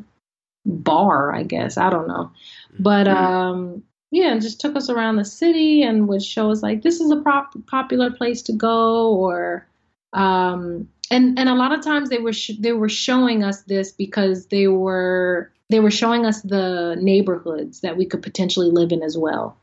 bar, 0.64 1.34
I 1.34 1.42
guess. 1.42 1.76
I 1.76 1.90
don't 1.90 2.08
know. 2.08 2.30
But 2.78 3.06
mm-hmm. 3.06 3.24
um 3.24 3.82
yeah, 4.10 4.32
and 4.32 4.42
just 4.42 4.60
took 4.60 4.76
us 4.76 4.88
around 4.88 5.16
the 5.16 5.24
city 5.24 5.82
and 5.82 6.08
would 6.08 6.22
show 6.22 6.50
us 6.50 6.62
like 6.62 6.82
this 6.82 7.00
is 7.00 7.10
a 7.10 7.20
prop- 7.20 7.54
popular 7.66 8.10
place 8.10 8.42
to 8.42 8.52
go 8.52 9.14
or 9.14 9.66
um 10.12 10.88
and 11.10 11.38
and 11.38 11.48
a 11.48 11.54
lot 11.54 11.72
of 11.72 11.82
times 11.82 12.08
they 12.08 12.18
were 12.18 12.32
sh- 12.32 12.58
they 12.58 12.72
were 12.72 12.88
showing 12.88 13.42
us 13.42 13.62
this 13.62 13.92
because 13.92 14.46
they 14.46 14.68
were 14.68 15.50
they 15.68 15.80
were 15.80 15.90
showing 15.90 16.24
us 16.24 16.42
the 16.42 16.96
neighborhoods 17.00 17.80
that 17.80 17.96
we 17.96 18.06
could 18.06 18.22
potentially 18.22 18.70
live 18.70 18.92
in 18.92 19.02
as 19.02 19.18
well. 19.18 19.56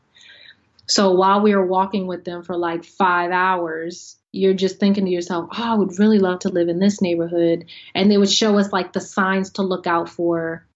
So 0.86 1.12
while 1.12 1.40
we 1.40 1.54
were 1.54 1.64
walking 1.64 2.06
with 2.06 2.24
them 2.24 2.42
for 2.42 2.56
like 2.56 2.84
five 2.84 3.30
hours, 3.30 4.16
you're 4.32 4.54
just 4.54 4.78
thinking 4.78 5.06
to 5.06 5.10
yourself, 5.10 5.48
oh, 5.52 5.72
I 5.72 5.74
would 5.74 5.98
really 5.98 6.18
love 6.18 6.40
to 6.40 6.50
live 6.50 6.68
in 6.68 6.78
this 6.78 7.00
neighborhood. 7.00 7.66
And 7.94 8.10
they 8.10 8.18
would 8.18 8.30
show 8.30 8.58
us 8.58 8.72
like 8.72 8.92
the 8.92 9.00
signs 9.00 9.50
to 9.52 9.62
look 9.62 9.86
out 9.86 10.10
for, 10.10 10.66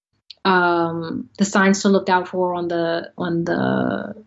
um, 0.49 1.29
the 1.39 1.45
signs 1.45 1.83
to 1.83 1.89
look 1.89 2.09
out 2.09 2.29
for 2.29 2.55
on 2.55 2.69
the 2.69 3.13
on 3.19 3.45
the 3.45 4.25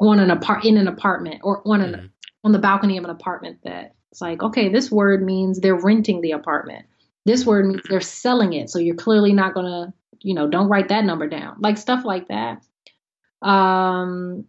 on 0.00 0.18
an 0.20 0.30
apart 0.30 0.64
in 0.64 0.76
an 0.76 0.88
apartment 0.88 1.40
or 1.42 1.62
on 1.66 1.80
an 1.80 1.92
mm-hmm. 1.92 2.06
on 2.44 2.52
the 2.52 2.58
balcony 2.58 2.96
of 2.96 3.04
an 3.04 3.10
apartment 3.10 3.58
that 3.64 3.94
it's 4.10 4.20
like, 4.20 4.42
okay, 4.42 4.68
this 4.68 4.90
word 4.90 5.24
means 5.24 5.58
they're 5.58 5.74
renting 5.74 6.20
the 6.20 6.32
apartment. 6.32 6.86
This 7.24 7.44
word 7.44 7.66
means 7.66 7.82
they're 7.88 8.00
selling 8.00 8.52
it. 8.52 8.70
So 8.70 8.78
you're 8.78 8.94
clearly 8.94 9.32
not 9.32 9.54
gonna, 9.54 9.92
you 10.20 10.34
know, 10.34 10.48
don't 10.48 10.68
write 10.68 10.88
that 10.88 11.04
number 11.04 11.28
down. 11.28 11.56
Like 11.58 11.78
stuff 11.78 12.04
like 12.04 12.28
that. 12.28 12.62
Um, 13.42 14.44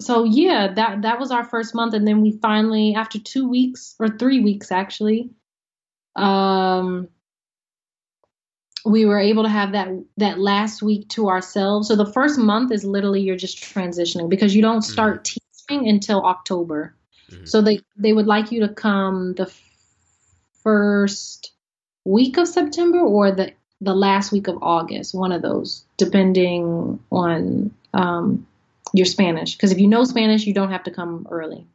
so 0.00 0.24
yeah, 0.24 0.74
that 0.74 1.02
that 1.02 1.18
was 1.18 1.30
our 1.30 1.44
first 1.44 1.74
month, 1.74 1.94
and 1.94 2.06
then 2.06 2.20
we 2.20 2.32
finally, 2.42 2.94
after 2.94 3.18
two 3.18 3.48
weeks 3.48 3.94
or 3.98 4.08
three 4.08 4.40
weeks 4.40 4.70
actually, 4.70 5.30
um, 6.16 7.08
we 8.84 9.04
were 9.04 9.18
able 9.18 9.42
to 9.42 9.48
have 9.48 9.72
that 9.72 9.88
that 10.16 10.38
last 10.38 10.82
week 10.82 11.08
to 11.10 11.28
ourselves. 11.28 11.88
So 11.88 11.96
the 11.96 12.12
first 12.12 12.38
month 12.38 12.72
is 12.72 12.84
literally 12.84 13.20
you're 13.20 13.36
just 13.36 13.58
transitioning 13.58 14.28
because 14.28 14.54
you 14.54 14.62
don't 14.62 14.82
start 14.82 15.24
mm-hmm. 15.24 15.76
teaching 15.76 15.88
until 15.88 16.24
October. 16.24 16.94
Mm-hmm. 17.30 17.44
So 17.44 17.60
they 17.60 17.80
they 17.96 18.12
would 18.12 18.26
like 18.26 18.52
you 18.52 18.60
to 18.60 18.68
come 18.68 19.34
the 19.34 19.52
first 20.62 21.52
week 22.04 22.36
of 22.38 22.48
September 22.48 23.00
or 23.00 23.32
the 23.32 23.52
the 23.80 23.94
last 23.94 24.30
week 24.30 24.46
of 24.48 24.58
August, 24.62 25.14
one 25.14 25.32
of 25.32 25.42
those, 25.42 25.84
depending 25.96 27.00
on 27.10 27.74
um, 27.94 28.46
your 28.92 29.06
Spanish. 29.06 29.56
Because 29.56 29.72
if 29.72 29.78
you 29.78 29.88
know 29.88 30.04
Spanish, 30.04 30.46
you 30.46 30.52
don't 30.52 30.70
have 30.70 30.84
to 30.84 30.90
come 30.90 31.26
early. 31.30 31.66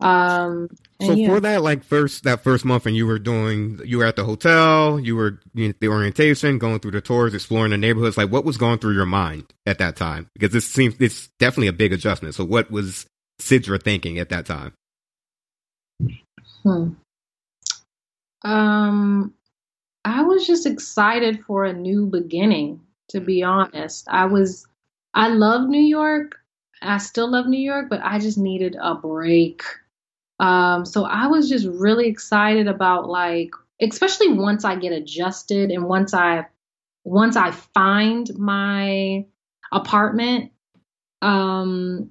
Um, 0.00 0.68
so 1.00 1.12
yeah. 1.12 1.28
for 1.28 1.40
that, 1.40 1.62
like 1.62 1.84
first 1.84 2.24
that 2.24 2.42
first 2.42 2.64
month, 2.64 2.86
and 2.86 2.96
you 2.96 3.06
were 3.06 3.18
doing, 3.18 3.80
you 3.84 3.98
were 3.98 4.04
at 4.04 4.16
the 4.16 4.24
hotel, 4.24 4.98
you 4.98 5.16
were 5.16 5.40
you 5.54 5.68
know, 5.68 5.74
the 5.80 5.88
orientation, 5.88 6.58
going 6.58 6.80
through 6.80 6.90
the 6.92 7.00
tours, 7.00 7.34
exploring 7.34 7.70
the 7.70 7.78
neighborhoods. 7.78 8.16
Like, 8.16 8.30
what 8.30 8.44
was 8.44 8.56
going 8.56 8.78
through 8.78 8.94
your 8.94 9.06
mind 9.06 9.52
at 9.66 9.78
that 9.78 9.96
time? 9.96 10.28
Because 10.34 10.52
this 10.52 10.66
seems 10.66 10.96
it's 11.00 11.28
definitely 11.38 11.68
a 11.68 11.72
big 11.72 11.92
adjustment. 11.92 12.34
So, 12.34 12.44
what 12.44 12.70
was 12.70 13.06
Sidra 13.40 13.82
thinking 13.82 14.18
at 14.18 14.30
that 14.30 14.46
time? 14.46 14.72
Hmm. 16.62 16.90
Um, 18.42 19.34
I 20.04 20.22
was 20.22 20.46
just 20.46 20.66
excited 20.66 21.44
for 21.44 21.64
a 21.64 21.72
new 21.72 22.06
beginning. 22.06 22.80
To 23.10 23.20
be 23.20 23.42
honest, 23.42 24.08
I 24.08 24.24
was 24.24 24.66
I 25.12 25.28
love 25.28 25.68
New 25.68 25.82
York. 25.82 26.40
I 26.82 26.98
still 26.98 27.30
love 27.30 27.46
New 27.46 27.60
York, 27.60 27.88
but 27.88 28.00
I 28.02 28.18
just 28.18 28.38
needed 28.38 28.76
a 28.80 28.94
break. 28.94 29.62
Um, 30.40 30.84
so 30.84 31.04
I 31.04 31.28
was 31.28 31.48
just 31.48 31.66
really 31.66 32.08
excited 32.08 32.66
about 32.66 33.08
like, 33.08 33.50
especially 33.80 34.32
once 34.32 34.64
I 34.64 34.76
get 34.76 34.92
adjusted 34.92 35.70
and 35.70 35.86
once 35.86 36.14
I 36.14 36.46
once 37.04 37.36
I 37.36 37.50
find 37.50 38.30
my 38.36 39.26
apartment, 39.70 40.52
um, 41.20 42.10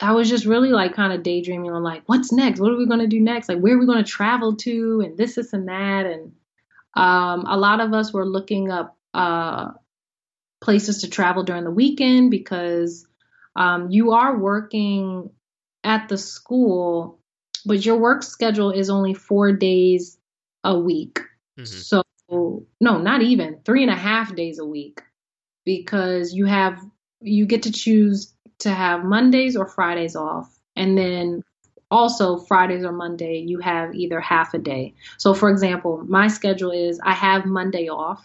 I 0.00 0.12
was 0.12 0.28
just 0.28 0.46
really 0.46 0.70
like 0.70 0.94
kind 0.94 1.12
of 1.12 1.22
daydreaming 1.22 1.70
on 1.70 1.82
like, 1.84 2.02
what's 2.06 2.32
next? 2.32 2.60
What 2.60 2.72
are 2.72 2.76
we 2.76 2.88
gonna 2.88 3.06
do 3.06 3.20
next? 3.20 3.48
Like, 3.48 3.60
where 3.60 3.76
are 3.76 3.78
we 3.78 3.86
gonna 3.86 4.02
travel 4.02 4.56
to? 4.56 5.00
And 5.00 5.16
this, 5.16 5.36
this, 5.36 5.52
and 5.52 5.68
that. 5.68 6.06
And 6.06 6.32
um, 6.94 7.46
a 7.46 7.56
lot 7.56 7.80
of 7.80 7.92
us 7.94 8.12
were 8.12 8.26
looking 8.26 8.70
up 8.70 8.96
uh, 9.14 9.70
places 10.60 11.02
to 11.02 11.10
travel 11.10 11.44
during 11.44 11.64
the 11.64 11.70
weekend 11.70 12.32
because 12.32 13.06
um, 13.54 13.90
you 13.90 14.12
are 14.12 14.36
working 14.36 15.30
at 15.84 16.08
the 16.08 16.18
school 16.18 17.18
but 17.64 17.84
your 17.84 17.96
work 17.96 18.22
schedule 18.22 18.70
is 18.70 18.90
only 18.90 19.14
four 19.14 19.52
days 19.52 20.18
a 20.64 20.78
week. 20.78 21.20
Mhm. 21.58 21.66
So, 21.66 22.02
no, 22.80 22.98
not 22.98 23.22
even 23.22 23.58
three 23.64 23.82
and 23.82 23.90
a 23.90 23.96
half 23.96 24.34
days 24.34 24.58
a 24.58 24.64
week 24.64 25.02
because 25.64 26.34
you 26.34 26.46
have, 26.46 26.82
you 27.20 27.46
get 27.46 27.62
to 27.64 27.72
choose 27.72 28.34
to 28.60 28.70
have 28.70 29.04
Mondays 29.04 29.56
or 29.56 29.66
Fridays 29.66 30.16
off. 30.16 30.58
And 30.76 30.96
then 30.96 31.42
also 31.90 32.38
Fridays 32.38 32.84
or 32.84 32.92
Monday, 32.92 33.38
you 33.38 33.58
have 33.58 33.94
either 33.94 34.20
half 34.20 34.54
a 34.54 34.58
day. 34.58 34.94
So, 35.18 35.34
for 35.34 35.50
example, 35.50 36.02
my 36.08 36.28
schedule 36.28 36.70
is 36.70 36.98
I 37.04 37.12
have 37.12 37.44
Monday 37.44 37.88
off. 37.88 38.24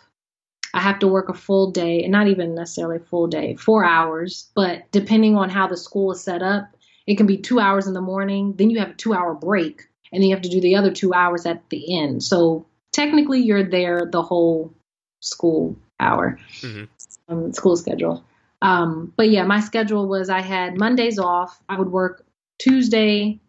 I 0.73 0.79
have 0.81 0.99
to 0.99 1.07
work 1.07 1.29
a 1.29 1.33
full 1.33 1.71
day, 1.71 2.03
and 2.03 2.11
not 2.11 2.27
even 2.27 2.53
necessarily 2.53 2.99
full 2.99 3.27
day, 3.27 3.55
four 3.55 3.83
hours. 3.83 4.51
But 4.53 4.91
depending 4.91 5.35
on 5.35 5.49
how 5.49 5.67
the 5.67 5.77
school 5.77 6.11
is 6.11 6.21
set 6.23 6.43
up, 6.43 6.76
it 7.07 7.15
can 7.15 7.25
be 7.25 7.37
two 7.37 7.59
hours 7.59 7.87
in 7.87 7.93
the 7.93 8.01
morning, 8.01 8.53
then 8.57 8.69
you 8.69 8.79
have 8.79 8.91
a 8.91 8.93
two 8.93 9.13
hour 9.13 9.33
break, 9.33 9.87
and 10.11 10.21
then 10.21 10.29
you 10.29 10.35
have 10.35 10.43
to 10.43 10.49
do 10.49 10.61
the 10.61 10.75
other 10.75 10.91
two 10.91 11.13
hours 11.13 11.45
at 11.45 11.67
the 11.69 11.97
end. 11.97 12.21
So 12.21 12.65
technically, 12.91 13.39
you're 13.39 13.63
there 13.63 14.05
the 14.05 14.21
whole 14.21 14.73
school 15.21 15.77
hour, 15.99 16.37
Mhm. 16.61 16.89
um, 17.29 17.53
school 17.53 17.77
schedule. 17.77 18.23
Um, 18.61 19.13
but 19.15 19.29
yeah, 19.29 19.45
my 19.45 19.61
schedule 19.61 20.07
was 20.07 20.29
I 20.29 20.41
had 20.41 20.77
Mondays 20.77 21.17
off. 21.17 21.61
I 21.69 21.79
would 21.79 21.91
work 21.91 22.25
Tuesday, 22.59 23.39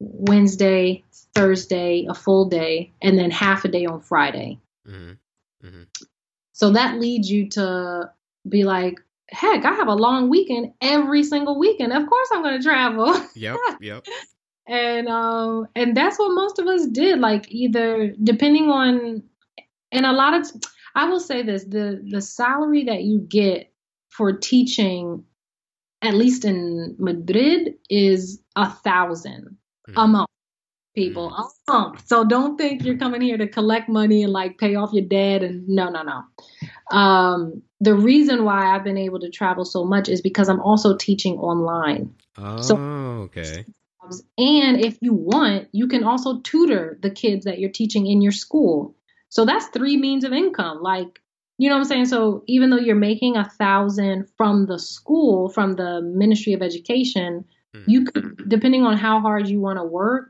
Wednesday, 0.00 1.04
Thursday, 1.34 2.06
a 2.08 2.14
full 2.14 2.48
day, 2.48 2.92
and 3.00 3.18
then 3.18 3.30
half 3.30 3.64
a 3.64 3.68
day 3.68 3.86
on 3.86 4.00
Friday. 4.00 4.58
Mhm. 4.86 5.18
Mhm. 5.64 5.86
So 6.52 6.70
that 6.70 6.98
leads 7.00 7.30
you 7.30 7.48
to 7.50 8.12
be 8.48 8.64
like, 8.64 9.00
heck, 9.30 9.64
I 9.64 9.72
have 9.74 9.88
a 9.88 9.94
long 9.94 10.28
weekend 10.30 10.72
every 10.80 11.22
single 11.22 11.58
weekend. 11.58 11.92
Of 11.92 12.06
course 12.08 12.28
I'm 12.32 12.42
going 12.42 12.58
to 12.60 12.62
travel. 12.64 13.14
Yep. 13.34 13.56
Yep. 13.80 14.06
and 14.66 15.08
um 15.08 15.66
and 15.74 15.96
that's 15.96 16.18
what 16.18 16.34
most 16.34 16.58
of 16.58 16.66
us 16.66 16.86
did 16.86 17.18
like 17.20 17.50
either 17.50 18.12
depending 18.22 18.68
on 18.70 19.22
and 19.92 20.06
a 20.06 20.12
lot 20.12 20.34
of 20.34 20.46
I 20.94 21.08
will 21.08 21.20
say 21.20 21.42
this, 21.42 21.64
the 21.64 22.02
the 22.10 22.20
salary 22.20 22.84
that 22.84 23.02
you 23.04 23.20
get 23.20 23.72
for 24.10 24.32
teaching 24.32 25.24
at 26.02 26.14
least 26.14 26.44
in 26.44 26.96
Madrid 26.98 27.74
is 27.90 28.40
a 28.56 28.70
thousand 28.70 29.56
a 29.88 29.90
Mhm. 29.92 30.10
month 30.10 30.27
people 30.98 31.26
month 31.68 32.06
so 32.06 32.24
don't 32.24 32.56
think 32.58 32.84
you're 32.84 32.98
coming 32.98 33.20
here 33.20 33.38
to 33.38 33.46
collect 33.46 33.88
money 33.88 34.22
and 34.24 34.32
like 34.32 34.58
pay 34.58 34.74
off 34.74 34.92
your 34.92 35.04
debt 35.04 35.42
and 35.42 35.66
no 35.68 35.88
no 35.90 36.02
no. 36.02 36.22
Um 36.96 37.62
the 37.80 37.94
reason 37.94 38.44
why 38.44 38.74
i've 38.74 38.84
been 38.84 38.98
able 38.98 39.20
to 39.20 39.30
travel 39.30 39.64
so 39.64 39.84
much 39.84 40.08
is 40.08 40.20
because 40.20 40.48
i'm 40.48 40.60
also 40.60 40.96
teaching 40.96 41.34
online. 41.38 42.14
Oh, 42.36 42.60
So- 42.60 42.76
okay. 42.76 43.64
and 44.38 44.80
if 44.80 44.98
you 45.00 45.12
want 45.12 45.68
you 45.72 45.86
can 45.88 46.04
also 46.04 46.40
tutor 46.40 46.98
the 47.02 47.10
kids 47.10 47.44
that 47.44 47.58
you're 47.58 47.70
teaching 47.70 48.06
in 48.06 48.22
your 48.22 48.32
school. 48.32 48.94
So 49.28 49.44
that's 49.44 49.66
three 49.66 49.96
means 49.98 50.24
of 50.24 50.32
income. 50.32 50.78
Like 50.82 51.20
you 51.58 51.68
know 51.68 51.74
what 51.76 51.80
i'm 51.82 51.88
saying? 51.88 52.06
So 52.06 52.42
even 52.46 52.70
though 52.70 52.78
you're 52.86 52.94
making 53.10 53.36
a 53.36 53.44
thousand 53.44 54.28
from 54.36 54.66
the 54.66 54.78
school 54.78 55.48
from 55.50 55.74
the 55.74 56.00
ministry 56.00 56.52
of 56.54 56.62
education 56.62 57.44
Mhm. 57.76 57.84
you 57.86 58.04
could 58.06 58.48
depending 58.48 58.82
on 58.88 58.96
how 58.96 59.20
hard 59.20 59.46
you 59.46 59.60
want 59.60 59.78
to 59.78 59.84
work 59.84 60.28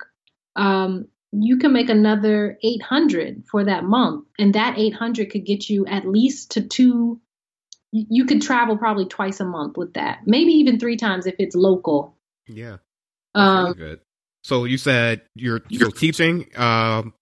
um, 0.56 1.06
you 1.32 1.58
can 1.58 1.72
make 1.72 1.90
another 1.90 2.58
800 2.62 3.44
for 3.50 3.64
that 3.64 3.84
month 3.84 4.24
and 4.38 4.54
that 4.54 4.78
800 4.78 5.30
could 5.30 5.44
get 5.44 5.68
you 5.68 5.86
at 5.86 6.06
least 6.08 6.52
to 6.52 6.62
two 6.62 7.20
you 7.92 8.24
could 8.26 8.42
travel 8.42 8.76
probably 8.76 9.06
twice 9.06 9.40
a 9.40 9.44
month 9.44 9.76
with 9.76 9.94
that 9.94 10.20
maybe 10.26 10.52
even 10.52 10.78
three 10.78 10.96
times 10.96 11.26
if 11.26 11.34
it's 11.38 11.54
local 11.54 12.16
Yeah. 12.48 12.78
Um, 13.34 13.72
good. 13.74 14.00
So 14.44 14.64
you 14.64 14.78
said 14.78 15.22
you're 15.34 15.60
you're 15.68 15.90
teaching. 15.90 16.46
Um, 16.56 17.12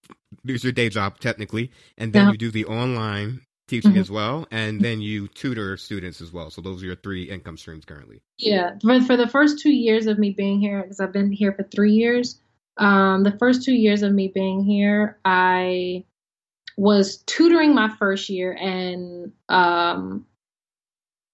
is 0.47 0.63
your 0.63 0.73
day 0.73 0.89
job 0.89 1.19
technically, 1.19 1.73
and 1.99 2.13
then 2.13 2.27
Yeah. 2.27 2.33
you 2.33 2.39
do 2.39 2.51
the 2.51 2.65
online 2.67 3.41
teaching 3.69 3.95
Mhm. 3.95 4.01
as 4.01 4.11
well, 4.11 4.47
and 4.53 4.81
then 4.81 5.01
you 5.01 5.27
tutor 5.29 5.77
students 5.77 6.21
as 6.21 6.33
well. 6.33 6.51
So 6.51 6.61
those 6.61 6.83
are 6.83 6.87
your 6.87 6.97
three 6.97 7.25
income 7.25 7.57
streams 7.57 7.85
currently. 7.85 8.21
Yeah, 8.39 8.79
for, 8.81 9.01
for 9.03 9.17
the 9.17 9.27
first 9.27 9.59
two 9.59 9.73
years 9.73 10.07
of 10.07 10.19
me 10.19 10.31
being 10.31 10.61
here, 10.61 10.83
because 10.83 11.01
I've 11.01 11.13
been 11.13 11.33
here 11.33 11.53
for 11.53 11.65
three 11.65 11.93
years, 11.93 12.41
um, 12.79 13.25
the 13.25 13.37
first 13.39 13.63
two 13.63 13.75
years 13.75 14.03
of 14.03 14.13
me 14.13 14.29
being 14.29 14.63
here, 14.63 15.19
I 15.25 16.05
was 16.77 17.19
tutoring 17.27 17.75
my 17.75 17.89
first 17.89 18.29
year 18.29 18.53
and 18.53 19.33
um, 19.49 20.27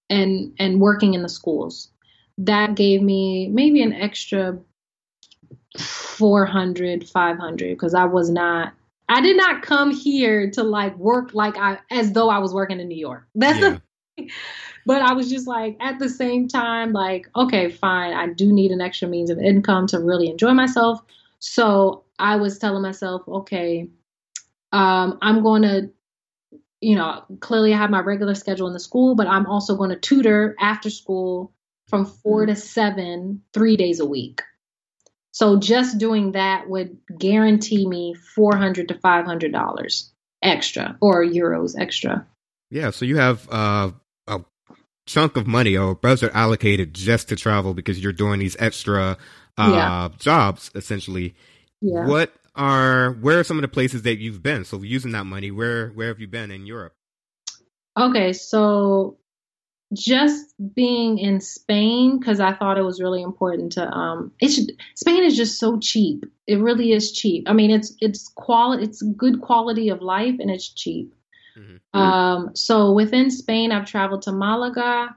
and 0.09 0.53
and 0.59 0.79
working 0.79 1.13
in 1.13 1.21
the 1.21 1.29
schools. 1.29 1.89
That 2.37 2.75
gave 2.75 3.01
me 3.01 3.47
maybe 3.49 3.81
an 3.83 3.93
extra 3.93 4.57
400, 5.77 7.07
500 7.07 7.69
because 7.69 7.93
I 7.93 8.05
was 8.05 8.29
not. 8.29 8.73
I 9.09 9.21
did 9.21 9.35
not 9.35 9.61
come 9.61 9.91
here 9.91 10.49
to 10.51 10.63
like 10.63 10.97
work 10.97 11.33
like 11.33 11.57
I 11.57 11.79
as 11.91 12.13
though 12.13 12.29
I 12.29 12.39
was 12.39 12.53
working 12.53 12.79
in 12.79 12.87
New 12.87 12.97
York. 12.97 13.27
That's 13.35 13.59
the 13.59 13.81
Yeah. 14.15 14.25
but 14.85 15.01
I 15.01 15.13
was 15.13 15.29
just 15.29 15.47
like, 15.47 15.75
at 15.79 15.97
the 15.97 16.07
same 16.07 16.47
time, 16.47 16.93
like, 16.93 17.27
okay, 17.35 17.69
fine, 17.69 18.13
I 18.13 18.27
do 18.27 18.53
need 18.53 18.71
an 18.71 18.79
extra 18.79 19.07
means 19.07 19.29
of 19.29 19.39
income 19.39 19.87
to 19.87 19.99
really 19.99 20.29
enjoy 20.29 20.53
myself. 20.53 21.01
So 21.45 22.05
I 22.17 22.37
was 22.37 22.57
telling 22.57 22.81
myself, 22.81 23.27
okay, 23.27 23.89
um, 24.71 25.17
I'm 25.21 25.43
going 25.43 25.63
to, 25.63 25.89
you 26.79 26.95
know, 26.95 27.25
clearly 27.41 27.73
I 27.73 27.77
have 27.77 27.89
my 27.89 27.99
regular 27.99 28.33
schedule 28.33 28.67
in 28.67 28.73
the 28.73 28.79
school, 28.79 29.13
but 29.15 29.27
I'm 29.27 29.45
also 29.45 29.75
going 29.75 29.89
to 29.89 29.97
tutor 29.97 30.55
after 30.57 30.89
school 30.89 31.51
from 31.89 32.05
4 32.05 32.45
to 32.45 32.55
seven, 32.55 33.41
three 33.53 33.75
days 33.75 33.99
a 33.99 34.05
week. 34.05 34.41
So 35.33 35.59
just 35.59 35.97
doing 35.97 36.31
that 36.31 36.69
would 36.69 36.95
guarantee 37.19 37.89
me 37.89 38.13
400 38.13 38.87
to 38.87 38.97
500 38.99 39.51
dollars 39.51 40.13
extra 40.41 40.97
or 41.01 41.25
euros 41.25 41.75
extra. 41.77 42.25
Yeah. 42.69 42.91
So 42.91 43.03
you 43.03 43.17
have 43.17 43.49
uh, 43.51 43.91
a 44.27 44.39
chunk 45.05 45.35
of 45.35 45.45
money 45.45 45.75
or 45.75 45.93
budget 45.93 46.31
allocated 46.33 46.93
just 46.93 47.27
to 47.29 47.35
travel 47.35 47.73
because 47.73 48.01
you're 48.01 48.13
doing 48.13 48.39
these 48.39 48.55
extra 48.59 49.17
uh, 49.57 49.71
Yeah. 49.71 50.09
jobs 50.19 50.71
essentially. 50.75 51.35
Yeah. 51.81 52.07
What 52.07 52.33
are 52.55 53.11
where 53.13 53.39
are 53.39 53.43
some 53.43 53.57
of 53.57 53.61
the 53.63 53.67
places 53.67 54.03
that 54.03 54.17
you've 54.17 54.43
been? 54.43 54.63
So 54.65 54.81
using 54.81 55.11
that 55.11 55.25
money, 55.25 55.51
where 55.51 55.89
where 55.89 56.07
have 56.09 56.19
you 56.19 56.27
been 56.27 56.51
in 56.51 56.65
Europe? 56.65 56.93
Okay, 57.97 58.33
so 58.33 59.17
just 59.93 60.55
being 60.73 61.19
in 61.19 61.39
Spain 61.39 62.17
because 62.19 62.39
I 62.39 62.53
thought 62.53 62.79
it 62.79 62.83
was 62.83 62.99
really 62.99 63.21
important 63.21 63.73
to 63.73 63.87
um 63.87 64.31
it's 64.39 64.59
Spain 64.95 65.23
is 65.23 65.37
just 65.37 65.59
so 65.59 65.77
cheap. 65.79 66.25
It 66.47 66.55
really 66.55 66.91
is 66.93 67.11
cheap. 67.11 67.43
I 67.47 67.53
mean, 67.53 67.69
it's 67.69 67.93
it's 67.99 68.27
quality 68.29 68.83
it's 68.83 69.01
good 69.01 69.41
quality 69.41 69.89
of 69.89 70.01
life 70.01 70.35
and 70.39 70.49
it's 70.49 70.67
cheap. 70.73 71.13
Mhm. 71.57 71.79
Um 71.99 72.55
so 72.55 72.91
within 72.93 73.29
Spain 73.29 73.71
I've 73.71 73.85
traveled 73.85 74.23
to 74.23 74.31
Malaga, 74.31 75.15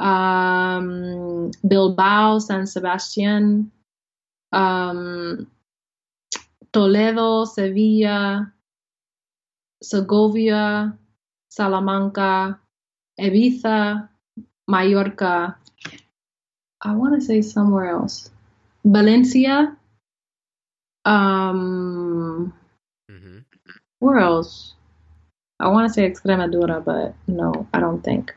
um 0.00 1.50
Bilbao, 1.66 2.38
San 2.38 2.66
Sebastian, 2.66 3.70
um 4.52 5.46
Toledo, 6.72 7.44
Sevilla, 7.44 8.52
Segovia, 9.82 10.98
Salamanca, 11.48 12.58
Ibiza, 13.20 14.08
Mallorca. 14.66 15.56
I 16.82 16.92
want 16.96 17.14
to 17.14 17.20
say 17.20 17.42
somewhere 17.42 17.90
else. 17.90 18.30
Valencia. 18.84 19.76
Um, 21.04 22.52
hmm 23.08 23.38
where 24.00 24.18
else? 24.18 24.74
I 25.60 25.68
want 25.68 25.88
to 25.88 25.94
say 25.94 26.10
Extremadura, 26.10 26.84
but 26.84 27.14
no, 27.26 27.66
I 27.72 27.80
don't 27.80 28.02
think. 28.02 28.34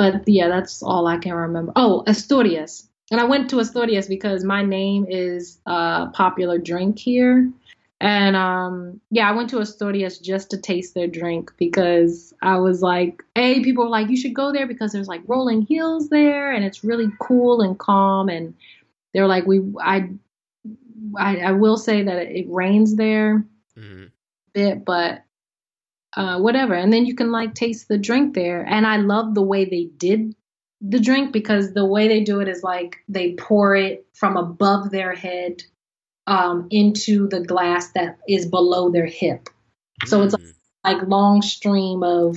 But 0.00 0.26
yeah, 0.26 0.48
that's 0.48 0.82
all 0.82 1.06
I 1.06 1.18
can 1.18 1.34
remember. 1.34 1.72
Oh, 1.76 2.04
Asturias. 2.06 2.88
And 3.10 3.20
I 3.20 3.24
went 3.24 3.50
to 3.50 3.58
Asturias 3.58 4.06
because 4.06 4.44
my 4.44 4.62
name 4.62 5.04
is 5.06 5.58
a 5.66 6.06
popular 6.14 6.56
drink 6.56 6.98
here. 6.98 7.52
And 8.00 8.34
um, 8.34 8.98
yeah, 9.10 9.28
I 9.28 9.32
went 9.32 9.50
to 9.50 9.58
Asturias 9.58 10.16
just 10.16 10.48
to 10.52 10.56
taste 10.56 10.94
their 10.94 11.06
drink 11.06 11.52
because 11.58 12.32
I 12.40 12.56
was 12.56 12.80
like, 12.80 13.22
hey, 13.34 13.62
people 13.62 13.84
were 13.84 13.90
like, 13.90 14.08
you 14.08 14.16
should 14.16 14.32
go 14.34 14.54
there 14.54 14.66
because 14.66 14.92
there's 14.92 15.06
like 15.06 15.20
rolling 15.26 15.66
hills 15.66 16.08
there 16.08 16.50
and 16.50 16.64
it's 16.64 16.82
really 16.82 17.08
cool 17.20 17.60
and 17.60 17.78
calm. 17.78 18.30
And 18.30 18.54
they're 19.12 19.26
like, 19.26 19.44
we, 19.46 19.60
I, 19.82 20.08
I, 21.18 21.36
I 21.40 21.52
will 21.52 21.76
say 21.76 22.04
that 22.04 22.16
it 22.16 22.46
rains 22.48 22.96
there 22.96 23.44
hmm 23.76 24.06
bit, 24.54 24.84
but 24.84 25.24
uh, 26.16 26.38
whatever. 26.38 26.74
And 26.74 26.92
then 26.92 27.06
you 27.06 27.14
can 27.14 27.30
like 27.30 27.54
taste 27.54 27.88
the 27.88 27.98
drink 27.98 28.34
there. 28.34 28.62
And 28.62 28.86
I 28.86 28.96
love 28.96 29.34
the 29.34 29.42
way 29.42 29.64
they 29.64 29.84
did 29.96 30.34
the 30.80 31.00
drink 31.00 31.32
because 31.32 31.72
the 31.72 31.84
way 31.84 32.08
they 32.08 32.24
do 32.24 32.40
it 32.40 32.48
is 32.48 32.62
like 32.62 32.98
they 33.08 33.34
pour 33.34 33.76
it 33.76 34.06
from 34.14 34.36
above 34.36 34.90
their 34.90 35.14
head 35.14 35.62
um, 36.26 36.68
into 36.70 37.28
the 37.28 37.40
glass 37.40 37.92
that 37.92 38.18
is 38.28 38.46
below 38.46 38.90
their 38.90 39.06
hip. 39.06 39.48
So 40.06 40.22
it's 40.22 40.34
Mm. 40.34 40.54
like 40.84 41.08
long 41.08 41.42
stream 41.42 42.02
of 42.02 42.36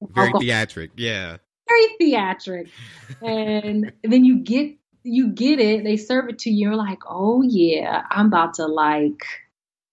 very 0.00 0.28
alcohol. 0.28 0.40
theatric. 0.40 0.90
Yeah. 0.96 1.38
very 1.68 1.86
theatric. 1.98 2.68
and 3.22 3.92
then 4.02 4.24
you 4.24 4.38
get 4.38 4.76
you 5.04 5.28
get 5.28 5.58
it, 5.58 5.84
they 5.84 5.96
serve 5.96 6.28
it 6.28 6.40
to 6.40 6.50
you, 6.50 6.68
you're 6.68 6.76
like, 6.76 6.98
oh 7.08 7.42
yeah, 7.42 8.02
I'm 8.10 8.26
about 8.26 8.54
to 8.54 8.66
like 8.66 9.24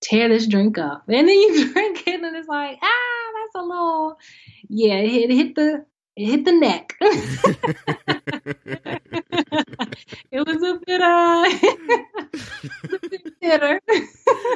tear 0.05 0.29
this 0.29 0.47
drink 0.47 0.77
up. 0.77 1.03
And 1.09 1.27
then 1.27 1.35
you 1.35 1.73
drink 1.73 2.07
it 2.07 2.21
and 2.21 2.35
it's 2.35 2.47
like, 2.47 2.77
ah, 2.81 3.31
that's 3.33 3.55
a 3.55 3.61
little 3.61 4.17
yeah, 4.69 4.95
it 4.95 5.29
hit 5.29 5.55
the 5.55 5.85
it 6.15 6.25
hit 6.25 6.45
the 6.45 6.51
neck. 6.53 6.95
it 10.31 10.47
was 10.47 10.63
a 10.63 10.79
bit 10.85 11.01
uh 11.01 11.45
a 12.93 13.09
bit 13.09 13.39
bitter. 13.41 13.81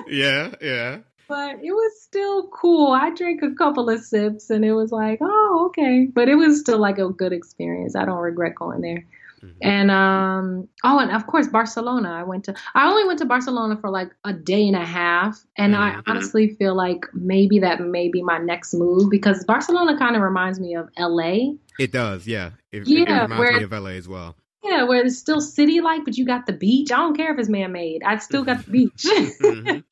yeah, 0.08 0.56
yeah. 0.62 1.00
But 1.28 1.60
it 1.64 1.72
was 1.72 2.02
still 2.02 2.48
cool. 2.48 2.92
I 2.92 3.12
drank 3.12 3.44
a 3.44 3.54
couple 3.54 3.88
of 3.88 4.02
sips 4.02 4.50
and 4.50 4.66
it 4.66 4.74
was 4.74 4.92
like, 4.92 5.20
oh, 5.22 5.66
okay. 5.68 6.08
But 6.12 6.28
it 6.28 6.36
was 6.36 6.60
still 6.60 6.80
like 6.80 6.98
a 6.98 7.10
good 7.10 7.34
experience. 7.34 7.96
I 7.96 8.06
don't 8.06 8.18
regret 8.18 8.56
going 8.56 8.82
there. 8.82 9.06
Mm-hmm. 9.44 9.58
And 9.62 9.92
um 9.92 10.68
oh 10.84 11.00
and 11.00 11.12
of 11.12 11.28
course 11.28 11.48
Barcelona. 11.48 12.12
I 12.12 12.24
went 12.24 12.46
to 12.46 12.56
I 12.76 12.90
only 12.90 13.06
went 13.06 13.20
to 13.20 13.26
Barcelona 13.26 13.78
for 13.78 13.90
like 13.90 14.12
a 14.24 14.34
day 14.34 14.68
and 14.68 14.76
a 14.76 14.86
half 14.86 15.40
and 15.56 15.74
mm-hmm. 15.74 16.00
I 16.00 16.02
honestly 16.08 16.56
feel 16.56 16.76
like 16.76 17.06
maybe 17.14 17.60
that 17.60 17.82
may 17.82 18.10
be 18.10 18.22
my 18.22 18.38
next 18.38 18.74
move 18.74 19.10
because 19.10 19.44
Barcelona 19.46 19.98
kind 19.98 20.16
of 20.16 20.22
reminds 20.22 20.60
me 20.60 20.76
of 20.76 20.90
LA. 20.98 21.54
It 21.80 21.92
does, 21.92 22.28
yeah. 22.28 22.52
It, 22.72 22.88
yeah, 22.88 23.00
it 23.00 23.22
reminds 23.24 23.40
where, 23.40 23.58
me 23.58 23.64
of 23.64 23.72
LA 23.72 23.92
as 23.92 24.08
well. 24.08 24.36
Yeah, 24.64 24.84
where 24.84 25.06
it's 25.06 25.18
still 25.18 25.40
city 25.40 25.80
like, 25.80 26.04
but 26.04 26.18
you 26.18 26.26
got 26.26 26.46
the 26.46 26.54
beach. 26.54 26.92
I 26.92 26.98
don't 26.98 27.16
care 27.16 27.32
if 27.34 27.40
it's 27.40 27.48
man 27.48 27.72
made. 27.72 28.04
I 28.04 28.18
still 28.18 28.44
got 28.44 28.66
the 28.66 28.72
beach. 28.72 29.06
mm-hmm. 29.06 29.80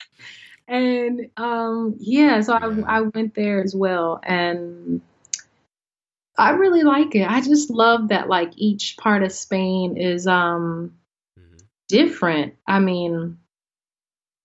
And 0.68 1.30
um 1.38 1.96
yeah, 1.98 2.42
so 2.42 2.52
I 2.52 2.98
I 2.98 3.00
went 3.00 3.34
there 3.34 3.62
as 3.62 3.74
well 3.74 4.20
and 4.22 5.00
I 6.38 6.50
really 6.50 6.84
like 6.84 7.14
it. 7.16 7.28
I 7.28 7.40
just 7.40 7.68
love 7.68 8.08
that 8.08 8.28
like 8.28 8.52
each 8.56 8.96
part 8.96 9.24
of 9.24 9.32
Spain 9.32 9.96
is 9.96 10.26
um 10.26 10.94
mm-hmm. 11.38 11.56
different. 11.88 12.54
I 12.66 12.78
mean, 12.78 13.38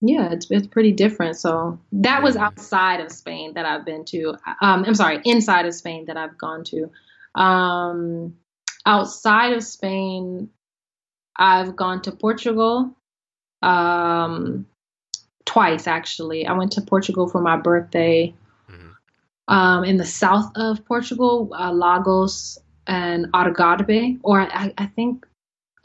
yeah, 0.01 0.31
it's 0.31 0.49
it's 0.49 0.67
pretty 0.67 0.91
different. 0.91 1.37
So 1.37 1.79
that 1.93 2.23
was 2.23 2.35
outside 2.35 2.99
of 2.99 3.11
Spain 3.11 3.53
that 3.53 3.65
I've 3.65 3.85
been 3.85 4.05
to. 4.05 4.35
Um, 4.61 4.83
I'm 4.85 4.95
sorry, 4.95 5.21
inside 5.23 5.67
of 5.67 5.75
Spain 5.75 6.05
that 6.05 6.17
I've 6.17 6.37
gone 6.37 6.63
to. 6.65 6.91
Um, 7.35 8.37
outside 8.85 9.53
of 9.53 9.63
Spain, 9.63 10.49
I've 11.37 11.75
gone 11.75 12.01
to 12.01 12.11
Portugal. 12.11 12.95
Um, 13.61 14.65
twice 15.45 15.87
actually. 15.87 16.47
I 16.47 16.53
went 16.53 16.73
to 16.73 16.81
Portugal 16.81 17.27
for 17.27 17.39
my 17.39 17.57
birthday 17.57 18.33
um, 19.47 19.83
in 19.83 19.97
the 19.97 20.05
south 20.05 20.51
of 20.55 20.85
Portugal, 20.85 21.49
uh, 21.57 21.71
Lagos 21.71 22.57
and 22.87 23.31
Algarve, 23.33 24.19
or 24.23 24.41
I, 24.41 24.73
I, 24.77 24.85
think 24.87 25.25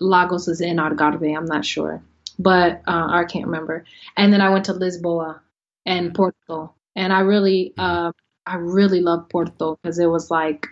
Lagos 0.01 0.49
is 0.49 0.61
in 0.61 0.77
Algarve. 0.77 1.37
I'm 1.37 1.47
not 1.47 1.65
sure, 1.65 2.03
but 2.39 2.83
uh, 2.87 3.09
I 3.11 3.25
can't 3.25 3.47
remember. 3.47 3.85
And 4.17 4.33
then 4.33 4.41
I 4.41 4.51
went 4.51 4.67
to 4.67 4.75
Lisboa 4.75 5.41
and 5.87 6.15
Porto, 6.15 6.75
and 6.95 7.13
I 7.13 7.21
really, 7.21 7.75
uh, 7.79 8.13
I 8.47 8.57
really 8.57 9.01
loved 9.01 9.31
Porto 9.31 9.79
because 9.83 9.99
it 9.99 10.07
was 10.07 10.31
like, 10.31 10.69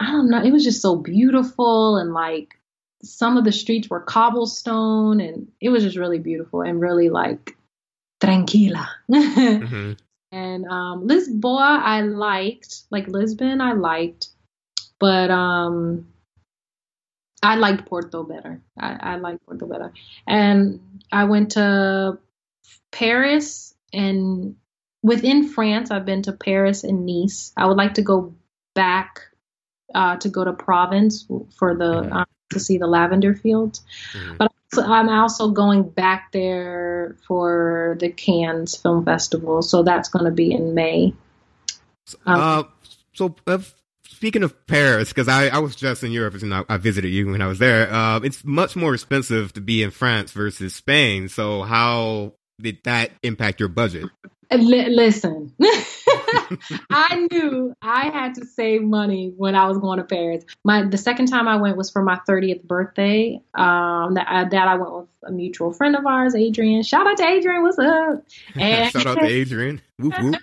I 0.00 0.10
don't 0.10 0.30
know, 0.30 0.42
it 0.42 0.52
was 0.52 0.64
just 0.64 0.82
so 0.82 0.96
beautiful 0.96 1.96
and 1.96 2.12
like 2.12 2.58
some 3.02 3.36
of 3.36 3.44
the 3.44 3.52
streets 3.52 3.88
were 3.88 4.00
cobblestone 4.00 5.20
and 5.20 5.48
it 5.60 5.68
was 5.68 5.82
just 5.82 5.96
really 5.96 6.18
beautiful 6.18 6.62
and 6.62 6.80
really 6.80 7.08
like 7.08 7.56
tranquila. 8.20 8.88
mm-hmm. 9.10 9.92
And 10.32 10.66
um, 10.66 11.08
Lisboa, 11.08 11.80
I 11.82 12.02
liked. 12.02 12.82
Like 12.90 13.08
Lisbon, 13.08 13.60
I 13.60 13.72
liked. 13.72 14.28
But 14.98 15.30
um, 15.30 16.08
I 17.42 17.56
liked 17.56 17.86
Porto 17.86 18.22
better. 18.22 18.62
I, 18.78 18.96
I 19.00 19.16
liked 19.16 19.44
Porto 19.46 19.66
better. 19.66 19.92
And 20.26 21.02
I 21.12 21.24
went 21.24 21.52
to 21.52 22.18
Paris 22.90 23.74
and 23.92 24.56
within 25.02 25.48
France, 25.48 25.90
I've 25.90 26.04
been 26.04 26.22
to 26.22 26.32
Paris 26.32 26.82
and 26.82 27.06
Nice. 27.06 27.52
I 27.56 27.66
would 27.66 27.76
like 27.76 27.94
to 27.94 28.02
go 28.02 28.34
back 28.74 29.20
uh, 29.94 30.16
to 30.16 30.28
go 30.28 30.44
to 30.44 30.52
Provence 30.52 31.26
for 31.56 31.76
the 31.76 32.02
mm-hmm. 32.02 32.12
um, 32.12 32.26
to 32.50 32.60
see 32.60 32.78
the 32.78 32.86
lavender 32.86 33.34
fields. 33.34 33.82
Mm-hmm. 34.12 34.36
But 34.38 34.52
I'm 34.82 35.08
also 35.08 35.50
going 35.50 35.88
back 35.88 36.32
there 36.32 37.16
for 37.26 37.96
the 38.00 38.10
Cannes 38.10 38.76
Film 38.76 39.04
Festival, 39.04 39.62
so 39.62 39.82
that's 39.82 40.08
going 40.08 40.24
to 40.24 40.30
be 40.30 40.52
in 40.52 40.74
May. 40.74 41.14
Um, 42.24 42.40
uh, 42.40 42.62
so, 43.12 43.34
uh, 43.46 43.58
speaking 44.06 44.42
of 44.42 44.66
Paris, 44.66 45.08
because 45.08 45.28
I, 45.28 45.48
I 45.48 45.58
was 45.58 45.76
just 45.76 46.04
in 46.04 46.12
Europe 46.12 46.34
and 46.42 46.54
I, 46.54 46.76
visited 46.76 47.08
you 47.08 47.26
when 47.30 47.42
I 47.42 47.46
was 47.46 47.58
there. 47.58 47.92
Uh, 47.92 48.20
it's 48.20 48.44
much 48.44 48.76
more 48.76 48.94
expensive 48.94 49.52
to 49.54 49.60
be 49.60 49.82
in 49.82 49.90
France 49.90 50.32
versus 50.32 50.74
Spain. 50.74 51.28
So, 51.28 51.62
how 51.62 52.34
did 52.60 52.78
that 52.84 53.12
impact 53.22 53.60
your 53.60 53.68
budget? 53.68 54.08
L- 54.50 54.60
listen, 54.60 55.52
I 56.90 57.26
knew 57.30 57.74
I 57.82 58.10
had 58.10 58.34
to 58.36 58.46
save 58.46 58.82
money 58.82 59.32
when 59.36 59.54
I 59.54 59.66
was 59.66 59.78
going 59.78 59.98
to 59.98 60.04
Paris. 60.04 60.44
My 60.64 60.84
the 60.84 60.98
second 60.98 61.26
time 61.26 61.48
I 61.48 61.56
went 61.56 61.76
was 61.76 61.90
for 61.90 62.02
my 62.02 62.20
30th 62.28 62.62
birthday. 62.62 63.40
Um, 63.54 64.14
that 64.14 64.26
I, 64.28 64.44
that 64.44 64.68
I 64.68 64.76
went 64.76 64.92
with 64.92 65.08
a 65.24 65.32
mutual 65.32 65.72
friend 65.72 65.96
of 65.96 66.06
ours, 66.06 66.34
Adrian. 66.34 66.82
Shout 66.82 67.06
out 67.06 67.16
to 67.16 67.26
Adrian. 67.26 67.62
What's 67.62 67.78
up? 67.78 68.24
And 68.54 68.92
shout 68.92 69.06
out 69.06 69.18
to 69.18 69.26
Adrian. 69.26 69.80
Whoop 69.98 70.14
whoop. 70.20 70.36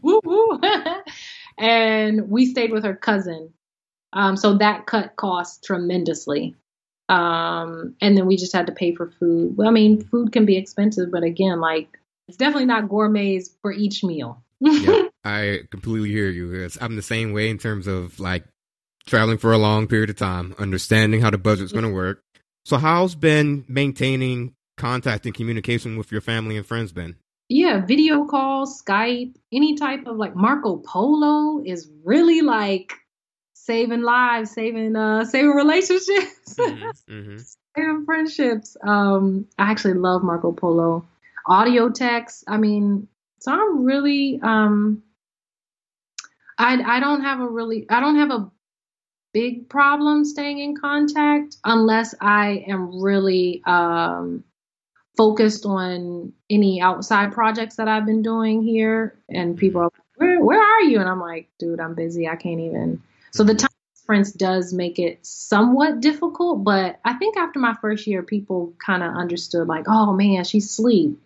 whoop 0.00 0.24
whoop. 0.24 0.64
and 1.58 2.30
we 2.30 2.46
stayed 2.46 2.72
with 2.72 2.84
her 2.84 2.94
cousin. 2.94 3.52
Um, 4.12 4.36
so 4.36 4.58
that 4.58 4.86
cut 4.86 5.16
costs 5.16 5.64
tremendously. 5.66 6.54
Um, 7.08 7.96
and 8.00 8.16
then 8.16 8.26
we 8.26 8.36
just 8.36 8.52
had 8.52 8.66
to 8.66 8.72
pay 8.72 8.94
for 8.94 9.10
food. 9.18 9.56
Well, 9.56 9.68
I 9.68 9.70
mean, 9.70 10.02
food 10.02 10.32
can 10.32 10.44
be 10.44 10.56
expensive, 10.56 11.10
but 11.10 11.22
again, 11.22 11.60
like 11.60 11.98
it's 12.28 12.36
definitely 12.36 12.66
not 12.66 12.88
gourmets 12.88 13.50
for 13.62 13.72
each 13.72 14.04
meal. 14.04 14.44
yeah, 14.60 15.08
I 15.24 15.60
completely 15.70 16.10
hear 16.10 16.28
you. 16.28 16.68
I'm 16.80 16.96
the 16.96 17.02
same 17.02 17.32
way 17.32 17.50
in 17.50 17.58
terms 17.58 17.86
of 17.86 18.20
like 18.20 18.44
traveling 19.06 19.38
for 19.38 19.52
a 19.52 19.58
long 19.58 19.88
period 19.88 20.10
of 20.10 20.16
time, 20.16 20.54
understanding 20.58 21.20
how 21.20 21.30
the 21.30 21.38
budget's 21.38 21.72
going 21.72 21.84
to 21.84 21.92
work. 21.92 22.22
So, 22.64 22.76
how's 22.76 23.14
been 23.14 23.64
maintaining 23.66 24.54
contact 24.76 25.26
and 25.26 25.34
communication 25.34 25.96
with 25.96 26.12
your 26.12 26.20
family 26.20 26.56
and 26.56 26.66
friends 26.66 26.92
been? 26.92 27.16
Yeah, 27.48 27.84
video 27.84 28.26
calls, 28.26 28.82
Skype, 28.82 29.34
any 29.50 29.76
type 29.76 30.06
of 30.06 30.16
like 30.16 30.36
Marco 30.36 30.76
Polo 30.76 31.62
is 31.64 31.90
really 32.04 32.42
like 32.42 32.92
saving 33.54 34.02
lives, 34.02 34.50
saving 34.50 34.94
uh 34.96 35.24
saving 35.24 35.50
relationships, 35.50 36.54
mm-hmm, 36.54 37.12
mm-hmm. 37.12 37.36
saving 37.76 38.04
friendships. 38.04 38.76
Um, 38.82 39.46
I 39.58 39.70
actually 39.70 39.94
love 39.94 40.22
Marco 40.22 40.52
Polo. 40.52 41.06
Audio 41.48 41.88
text. 41.88 42.44
I 42.46 42.58
mean, 42.58 43.08
so 43.40 43.52
I'm 43.52 43.84
really 43.84 44.38
um 44.42 45.02
I 46.58 46.80
I 46.82 47.00
don't 47.00 47.22
have 47.22 47.40
a 47.40 47.48
really 47.48 47.86
I 47.88 48.00
don't 48.00 48.16
have 48.16 48.30
a 48.30 48.50
big 49.32 49.68
problem 49.68 50.24
staying 50.24 50.58
in 50.58 50.76
contact 50.76 51.56
unless 51.64 52.14
I 52.20 52.64
am 52.66 53.00
really 53.00 53.62
um 53.66 54.44
focused 55.16 55.64
on 55.66 56.32
any 56.50 56.80
outside 56.80 57.32
projects 57.32 57.76
that 57.76 57.88
I've 57.88 58.06
been 58.06 58.22
doing 58.22 58.62
here 58.62 59.18
and 59.28 59.56
people 59.56 59.80
are 59.80 59.84
like, 59.84 60.02
where 60.16 60.44
where 60.44 60.62
are 60.62 60.82
you? 60.82 61.00
And 61.00 61.08
I'm 61.08 61.20
like, 61.20 61.48
dude, 61.58 61.80
I'm 61.80 61.94
busy. 61.94 62.28
I 62.28 62.36
can't 62.36 62.60
even 62.60 63.02
so 63.32 63.44
the 63.44 63.54
time 63.54 63.70
difference 63.94 64.32
does 64.32 64.72
make 64.72 64.98
it 64.98 65.24
somewhat 65.24 66.00
difficult, 66.00 66.64
but 66.64 66.98
I 67.04 67.14
think 67.14 67.36
after 67.36 67.58
my 67.58 67.74
first 67.80 68.06
year 68.06 68.22
people 68.22 68.72
kind 68.84 69.02
of 69.02 69.14
understood 69.14 69.68
like, 69.68 69.84
oh 69.88 70.12
man, 70.12 70.44
she's 70.44 70.66
asleep 70.66 71.20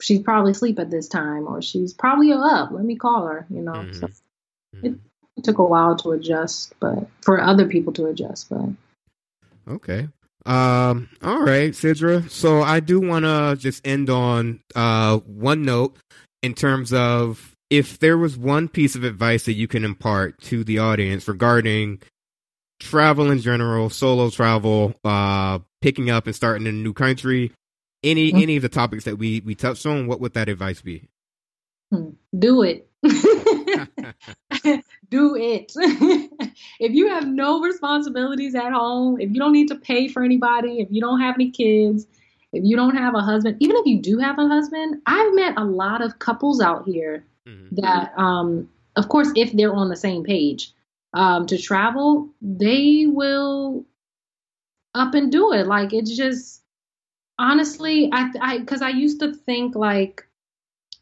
she's 0.00 0.20
probably 0.20 0.52
asleep 0.52 0.78
at 0.78 0.90
this 0.90 1.08
time 1.08 1.46
or 1.46 1.62
she's 1.62 1.92
probably 1.92 2.32
up. 2.32 2.70
Let 2.72 2.84
me 2.84 2.96
call 2.96 3.26
her, 3.26 3.46
you 3.50 3.62
know. 3.62 3.72
Mm-hmm. 3.72 4.00
So 4.00 4.08
it, 4.82 4.94
it 5.36 5.44
took 5.44 5.58
a 5.58 5.64
while 5.64 5.96
to 5.96 6.12
adjust, 6.12 6.74
but 6.80 7.08
for 7.22 7.40
other 7.40 7.66
people 7.66 7.92
to 7.94 8.06
adjust, 8.06 8.48
but 8.50 8.68
Okay. 9.68 10.08
Um, 10.44 11.08
all 11.22 11.42
right, 11.42 11.72
Sidra. 11.72 12.30
So 12.30 12.62
I 12.62 12.80
do 12.80 13.00
want 13.00 13.24
to 13.24 13.56
just 13.58 13.86
end 13.86 14.10
on 14.10 14.60
uh, 14.74 15.18
one 15.18 15.62
note 15.62 15.96
in 16.42 16.54
terms 16.54 16.92
of 16.92 17.56
if 17.68 17.98
there 17.98 18.16
was 18.16 18.36
one 18.36 18.68
piece 18.68 18.94
of 18.94 19.02
advice 19.02 19.44
that 19.46 19.54
you 19.54 19.66
can 19.66 19.84
impart 19.84 20.40
to 20.42 20.62
the 20.62 20.78
audience 20.78 21.26
regarding 21.26 22.00
travel 22.78 23.30
in 23.30 23.40
general, 23.40 23.90
solo 23.90 24.30
travel, 24.30 24.94
uh, 25.04 25.58
picking 25.80 26.10
up 26.10 26.26
and 26.26 26.36
starting 26.36 26.66
in 26.66 26.74
a 26.74 26.78
new 26.78 26.92
country, 26.92 27.50
any 28.02 28.28
mm-hmm. 28.30 28.42
any 28.42 28.56
of 28.56 28.62
the 28.62 28.68
topics 28.68 29.04
that 29.04 29.18
we 29.18 29.40
we 29.40 29.54
touched 29.54 29.86
on, 29.86 30.06
what 30.06 30.20
would 30.20 30.34
that 30.34 30.48
advice 30.48 30.82
be? 30.82 31.08
Hmm. 31.92 32.10
Do 32.36 32.62
it. 32.62 32.88
Do 35.08 35.36
it. 35.36 35.72
if 36.80 36.92
you 36.92 37.08
have 37.08 37.26
no 37.26 37.60
responsibilities 37.60 38.54
at 38.54 38.72
home, 38.72 39.20
if 39.20 39.30
you 39.30 39.38
don't 39.38 39.52
need 39.52 39.68
to 39.68 39.76
pay 39.76 40.08
for 40.08 40.22
anybody, 40.24 40.80
if 40.80 40.88
you 40.90 41.00
don't 41.00 41.20
have 41.20 41.36
any 41.36 41.50
kids, 41.50 42.06
if 42.52 42.64
you 42.64 42.76
don't 42.76 42.96
have 42.96 43.14
a 43.14 43.20
husband, 43.20 43.56
even 43.60 43.76
if 43.76 43.86
you 43.86 44.00
do 44.00 44.18
have 44.18 44.38
a 44.38 44.48
husband, 44.48 45.00
I've 45.06 45.34
met 45.34 45.54
a 45.56 45.64
lot 45.64 46.02
of 46.02 46.18
couples 46.18 46.60
out 46.60 46.86
here 46.86 47.24
mm-hmm. 47.46 47.76
that, 47.76 48.12
um, 48.18 48.68
of 48.96 49.08
course, 49.08 49.30
if 49.36 49.52
they're 49.52 49.74
on 49.74 49.88
the 49.88 49.96
same 49.96 50.24
page 50.24 50.72
um, 51.12 51.46
to 51.46 51.58
travel, 51.58 52.28
they 52.42 53.06
will 53.06 53.84
up 54.94 55.14
and 55.14 55.30
do 55.30 55.52
it. 55.52 55.66
Like 55.66 55.92
it's 55.92 56.16
just 56.16 56.62
honestly, 57.38 58.10
I 58.12 58.30
I 58.40 58.58
because 58.58 58.82
I 58.82 58.90
used 58.90 59.20
to 59.20 59.34
think 59.34 59.74
like 59.74 60.26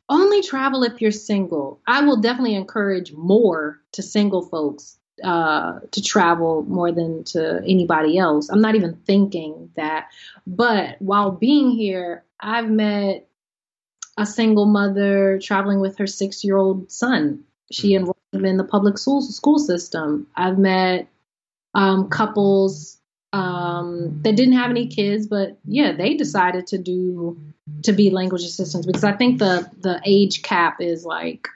only 0.09 0.43
travel 0.43 0.82
if 0.82 1.01
you're 1.01 1.11
single. 1.11 1.80
I 1.87 2.03
will 2.05 2.20
definitely 2.20 2.55
encourage 2.55 3.12
more 3.12 3.80
to 3.93 4.03
single 4.03 4.43
folks 4.43 4.99
uh, 5.22 5.80
to 5.93 6.03
travel 6.03 6.62
more 6.64 6.93
than 6.93 7.24
to 7.24 7.61
anybody 7.64 8.18
else. 8.18 8.49
I'm 8.49 8.61
not 8.61 8.74
even 8.74 8.97
thinking 9.07 9.70
that. 9.76 10.09
But 10.47 11.01
while 11.01 11.30
being 11.30 11.70
here, 11.70 12.24
I've 12.41 12.68
met 12.68 13.28
a 14.16 14.26
single 14.26 14.66
mother 14.66 15.39
traveling 15.43 15.80
with 15.80 15.99
her 15.99 16.07
six 16.07 16.45
year 16.45 16.57
old 16.57 16.91
son. 16.91 17.45
She 17.70 17.95
enrolled 17.95 18.16
him 18.32 18.45
in 18.45 18.57
the 18.57 18.64
public 18.64 18.99
school, 18.99 19.22
school 19.22 19.59
system. 19.59 20.26
I've 20.37 20.59
met 20.59 21.09
um, 21.74 22.09
couples 22.09 22.99
um, 23.35 24.20
that 24.22 24.37
didn't 24.37 24.55
have 24.55 24.70
any 24.70 24.87
kids, 24.87 25.26
but 25.26 25.59
yeah, 25.64 25.91
they 25.91 26.14
decided 26.14 26.68
to 26.68 26.78
do 26.78 27.37
to 27.82 27.93
be 27.93 28.11
language 28.11 28.45
assistants 28.45 28.87
because 28.87 29.03
I 29.03 29.12
think 29.12 29.41
the 29.41 29.68
the 29.80 30.01
age 30.05 30.43
cap 30.43 30.80
is 30.80 31.05
like 31.05 31.49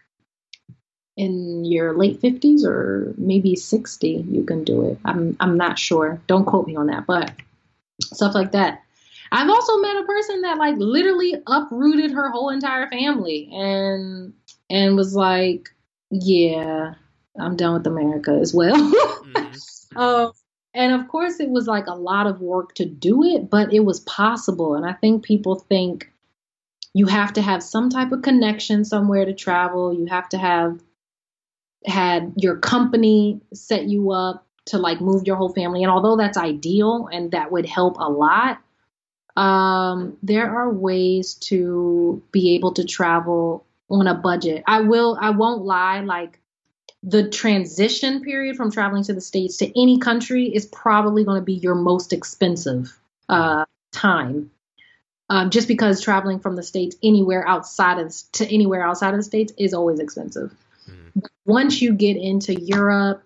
in 1.16 1.64
your 1.64 1.96
late 1.96 2.20
50s 2.20 2.64
or 2.64 3.14
maybe 3.16 3.54
60 3.54 4.08
you 4.28 4.42
can 4.42 4.64
do 4.64 4.90
it. 4.90 4.98
I'm 5.04 5.36
I'm 5.38 5.56
not 5.56 5.78
sure. 5.78 6.20
Don't 6.26 6.46
quote 6.46 6.66
me 6.66 6.74
on 6.74 6.88
that, 6.88 7.06
but 7.06 7.30
stuff 8.02 8.34
like 8.34 8.52
that. 8.52 8.82
I've 9.30 9.48
also 9.48 9.76
met 9.76 9.98
a 9.98 10.04
person 10.04 10.42
that 10.42 10.58
like 10.58 10.74
literally 10.78 11.34
uprooted 11.46 12.10
her 12.10 12.28
whole 12.30 12.48
entire 12.48 12.88
family 12.88 13.50
and 13.52 14.32
and 14.68 14.96
was 14.96 15.14
like, 15.14 15.68
yeah, 16.10 16.94
I'm 17.38 17.54
done 17.54 17.74
with 17.74 17.86
America 17.86 18.32
as 18.32 18.52
well. 18.52 18.74
mm-hmm. 18.92 19.96
um, 19.96 20.32
and 20.78 20.92
of 20.92 21.08
course, 21.08 21.40
it 21.40 21.50
was 21.50 21.66
like 21.66 21.88
a 21.88 21.94
lot 21.94 22.28
of 22.28 22.40
work 22.40 22.72
to 22.76 22.84
do 22.84 23.24
it, 23.24 23.50
but 23.50 23.74
it 23.74 23.80
was 23.80 23.98
possible. 23.98 24.76
And 24.76 24.86
I 24.86 24.92
think 24.92 25.24
people 25.24 25.56
think 25.56 26.08
you 26.94 27.06
have 27.06 27.32
to 27.32 27.42
have 27.42 27.64
some 27.64 27.90
type 27.90 28.12
of 28.12 28.22
connection 28.22 28.84
somewhere 28.84 29.24
to 29.24 29.34
travel. 29.34 29.92
You 29.92 30.06
have 30.06 30.28
to 30.28 30.38
have 30.38 30.80
had 31.84 32.32
your 32.36 32.58
company 32.58 33.40
set 33.52 33.86
you 33.86 34.12
up 34.12 34.46
to 34.66 34.78
like 34.78 35.00
move 35.00 35.26
your 35.26 35.34
whole 35.34 35.52
family. 35.52 35.82
And 35.82 35.90
although 35.90 36.16
that's 36.16 36.38
ideal 36.38 37.08
and 37.10 37.32
that 37.32 37.50
would 37.50 37.66
help 37.66 37.96
a 37.98 38.08
lot, 38.08 38.60
um, 39.36 40.16
there 40.22 40.48
are 40.48 40.72
ways 40.72 41.34
to 41.34 42.22
be 42.30 42.54
able 42.54 42.74
to 42.74 42.84
travel 42.84 43.66
on 43.90 44.06
a 44.06 44.14
budget. 44.14 44.62
I 44.64 44.82
will, 44.82 45.18
I 45.20 45.30
won't 45.30 45.64
lie, 45.64 46.02
like 46.02 46.38
the 47.02 47.28
transition 47.28 48.22
period 48.22 48.56
from 48.56 48.70
traveling 48.70 49.04
to 49.04 49.12
the 49.12 49.20
States 49.20 49.58
to 49.58 49.80
any 49.80 49.98
country 49.98 50.46
is 50.46 50.66
probably 50.66 51.24
going 51.24 51.40
to 51.40 51.44
be 51.44 51.54
your 51.54 51.74
most 51.74 52.12
expensive 52.12 52.96
uh, 53.28 53.64
time. 53.92 54.50
Um, 55.30 55.50
just 55.50 55.68
because 55.68 56.00
traveling 56.00 56.40
from 56.40 56.56
the 56.56 56.62
States 56.62 56.96
anywhere 57.02 57.46
outside 57.46 57.98
of 57.98 58.14
to 58.32 58.46
anywhere 58.46 58.82
outside 58.82 59.10
of 59.10 59.18
the 59.18 59.24
States 59.24 59.52
is 59.58 59.74
always 59.74 60.00
expensive. 60.00 60.54
Mm. 60.88 61.22
Once 61.44 61.82
you 61.82 61.92
get 61.92 62.16
into 62.16 62.58
Europe 62.58 63.22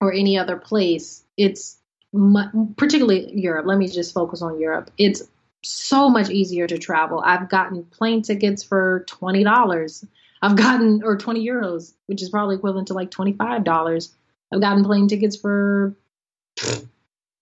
or 0.00 0.12
any 0.12 0.38
other 0.38 0.56
place, 0.56 1.22
it's 1.36 1.78
mu- 2.12 2.66
particularly 2.76 3.32
Europe. 3.32 3.66
Let 3.66 3.78
me 3.78 3.86
just 3.86 4.12
focus 4.12 4.42
on 4.42 4.58
Europe. 4.58 4.90
It's 4.98 5.22
so 5.62 6.08
much 6.08 6.30
easier 6.30 6.66
to 6.66 6.78
travel. 6.78 7.22
I've 7.24 7.48
gotten 7.48 7.84
plane 7.84 8.22
tickets 8.22 8.64
for 8.64 9.04
twenty 9.06 9.44
dollars 9.44 10.04
I've 10.40 10.56
gotten, 10.56 11.02
or 11.02 11.16
20 11.16 11.44
euros, 11.46 11.94
which 12.06 12.22
is 12.22 12.30
probably 12.30 12.56
equivalent 12.56 12.88
to 12.88 12.94
like 12.94 13.10
$25. 13.10 14.10
I've 14.52 14.60
gotten 14.60 14.84
plane 14.84 15.08
tickets 15.08 15.36
for 15.36 15.94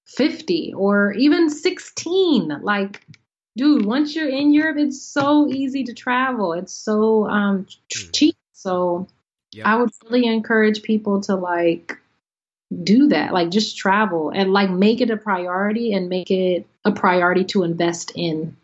50 0.07 0.75
or 0.75 1.13
even 1.13 1.51
16. 1.51 2.61
Like, 2.63 3.05
dude, 3.57 3.85
once 3.85 4.15
you're 4.15 4.29
in 4.29 4.53
Europe, 4.53 4.79
it's 4.79 5.01
so 5.01 5.49
easy 5.49 5.85
to 5.85 5.95
travel. 5.95 6.53
It's 6.53 6.73
so 6.73 7.27
um, 7.29 7.67
hmm. 7.93 8.11
cheap. 8.13 8.37
So 8.53 9.09
yep. 9.53 9.67
I 9.67 9.77
would 9.77 9.91
really 10.05 10.27
encourage 10.27 10.83
people 10.83 11.21
to 11.23 11.37
like 11.37 11.97
do 12.83 13.09
that. 13.09 13.33
Like, 13.33 13.51
just 13.51 13.77
travel 13.77 14.31
and 14.31 14.53
like 14.53 14.71
make 14.71 15.01
it 15.01 15.11
a 15.11 15.17
priority 15.17 15.93
and 15.93 16.09
make 16.09 16.31
it 16.31 16.67
a 16.85 16.93
priority 16.93 17.45
to 17.45 17.63
invest 17.63 18.13
in. 18.15 18.57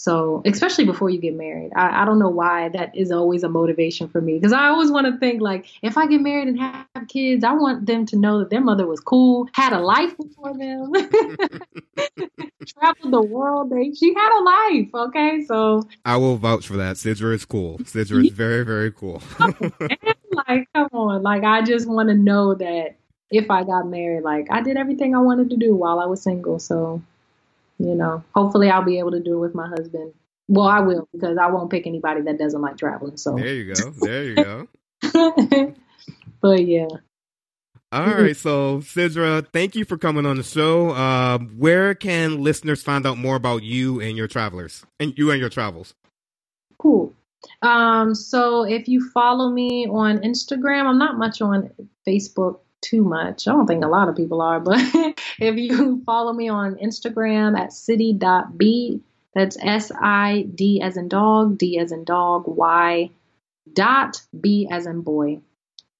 So, 0.00 0.42
especially 0.44 0.84
before 0.84 1.10
you 1.10 1.18
get 1.18 1.34
married, 1.34 1.72
I, 1.74 2.02
I 2.02 2.04
don't 2.04 2.20
know 2.20 2.28
why 2.28 2.68
that 2.68 2.96
is 2.96 3.10
always 3.10 3.42
a 3.42 3.48
motivation 3.48 4.06
for 4.06 4.20
me 4.20 4.34
because 4.34 4.52
I 4.52 4.68
always 4.68 4.92
want 4.92 5.08
to 5.08 5.18
think 5.18 5.42
like 5.42 5.66
if 5.82 5.98
I 5.98 6.06
get 6.06 6.20
married 6.20 6.46
and 6.46 6.60
have 6.60 6.86
kids, 7.08 7.42
I 7.42 7.52
want 7.54 7.84
them 7.84 8.06
to 8.06 8.16
know 8.16 8.38
that 8.38 8.48
their 8.48 8.60
mother 8.60 8.86
was 8.86 9.00
cool, 9.00 9.48
had 9.54 9.72
a 9.72 9.80
life 9.80 10.16
before 10.16 10.56
them, 10.56 10.92
traveled 12.68 13.12
the 13.12 13.20
world. 13.20 13.70
They, 13.70 13.92
she 13.92 14.14
had 14.14 14.38
a 14.38 14.42
life. 14.44 14.88
Okay, 15.08 15.44
so 15.46 15.88
I 16.04 16.16
will 16.16 16.36
vouch 16.36 16.68
for 16.68 16.76
that. 16.76 16.94
Sidra 16.94 17.34
is 17.34 17.44
cool. 17.44 17.78
Sidra 17.78 18.24
is 18.24 18.32
very, 18.32 18.64
very 18.64 18.92
cool. 18.92 19.20
like, 19.40 20.68
come 20.76 20.90
on, 20.92 21.24
like 21.24 21.42
I 21.42 21.62
just 21.62 21.88
want 21.88 22.08
to 22.08 22.14
know 22.14 22.54
that 22.54 22.94
if 23.32 23.50
I 23.50 23.64
got 23.64 23.88
married, 23.88 24.22
like 24.22 24.46
I 24.48 24.62
did 24.62 24.76
everything 24.76 25.16
I 25.16 25.22
wanted 25.22 25.50
to 25.50 25.56
do 25.56 25.74
while 25.74 25.98
I 25.98 26.06
was 26.06 26.22
single. 26.22 26.60
So 26.60 27.02
you 27.78 27.94
know, 27.94 28.24
hopefully 28.34 28.70
I'll 28.70 28.84
be 28.84 28.98
able 28.98 29.12
to 29.12 29.20
do 29.20 29.34
it 29.34 29.40
with 29.40 29.54
my 29.54 29.68
husband. 29.68 30.12
Well, 30.48 30.66
I 30.66 30.80
will 30.80 31.08
because 31.12 31.36
I 31.38 31.46
won't 31.48 31.70
pick 31.70 31.86
anybody 31.86 32.22
that 32.22 32.38
doesn't 32.38 32.60
like 32.60 32.76
traveling. 32.76 33.16
So 33.16 33.34
there 33.34 33.54
you 33.54 33.74
go. 33.74 33.90
There 33.90 34.24
you 34.24 34.34
go. 34.34 34.68
but 36.40 36.66
yeah. 36.66 36.88
All 37.90 38.04
right, 38.04 38.36
so 38.36 38.80
Sidra, 38.80 39.46
thank 39.50 39.74
you 39.74 39.86
for 39.86 39.96
coming 39.96 40.26
on 40.26 40.36
the 40.36 40.42
show. 40.42 40.90
Uh, 40.90 41.38
where 41.38 41.94
can 41.94 42.42
listeners 42.42 42.82
find 42.82 43.06
out 43.06 43.16
more 43.16 43.34
about 43.34 43.62
you 43.62 43.98
and 43.98 44.14
your 44.14 44.28
travelers, 44.28 44.84
and 45.00 45.16
you 45.16 45.30
and 45.30 45.40
your 45.40 45.48
travels? 45.48 45.94
Cool. 46.78 47.14
Um, 47.62 48.14
so 48.14 48.64
if 48.64 48.88
you 48.88 49.08
follow 49.10 49.50
me 49.50 49.86
on 49.88 50.18
Instagram, 50.18 50.84
I'm 50.84 50.98
not 50.98 51.16
much 51.16 51.40
on 51.40 51.70
Facebook 52.06 52.60
too 52.80 53.04
much. 53.04 53.46
I 53.46 53.52
don't 53.52 53.66
think 53.66 53.84
a 53.84 53.88
lot 53.88 54.08
of 54.08 54.16
people 54.16 54.40
are, 54.40 54.60
but 54.60 54.78
if 55.38 55.56
you 55.56 56.02
follow 56.04 56.32
me 56.32 56.48
on 56.48 56.76
Instagram 56.76 57.58
at 57.58 57.72
siddy.b, 57.72 59.00
that's 59.34 59.58
S 59.60 59.92
I 59.94 60.46
D 60.54 60.80
as 60.80 60.96
in 60.96 61.08
dog, 61.08 61.58
D 61.58 61.78
as 61.78 61.92
in 61.92 62.04
dog, 62.04 62.44
Y 62.46 63.10
dot 63.72 64.22
B 64.38 64.68
as 64.70 64.86
in 64.86 65.02
boy. 65.02 65.40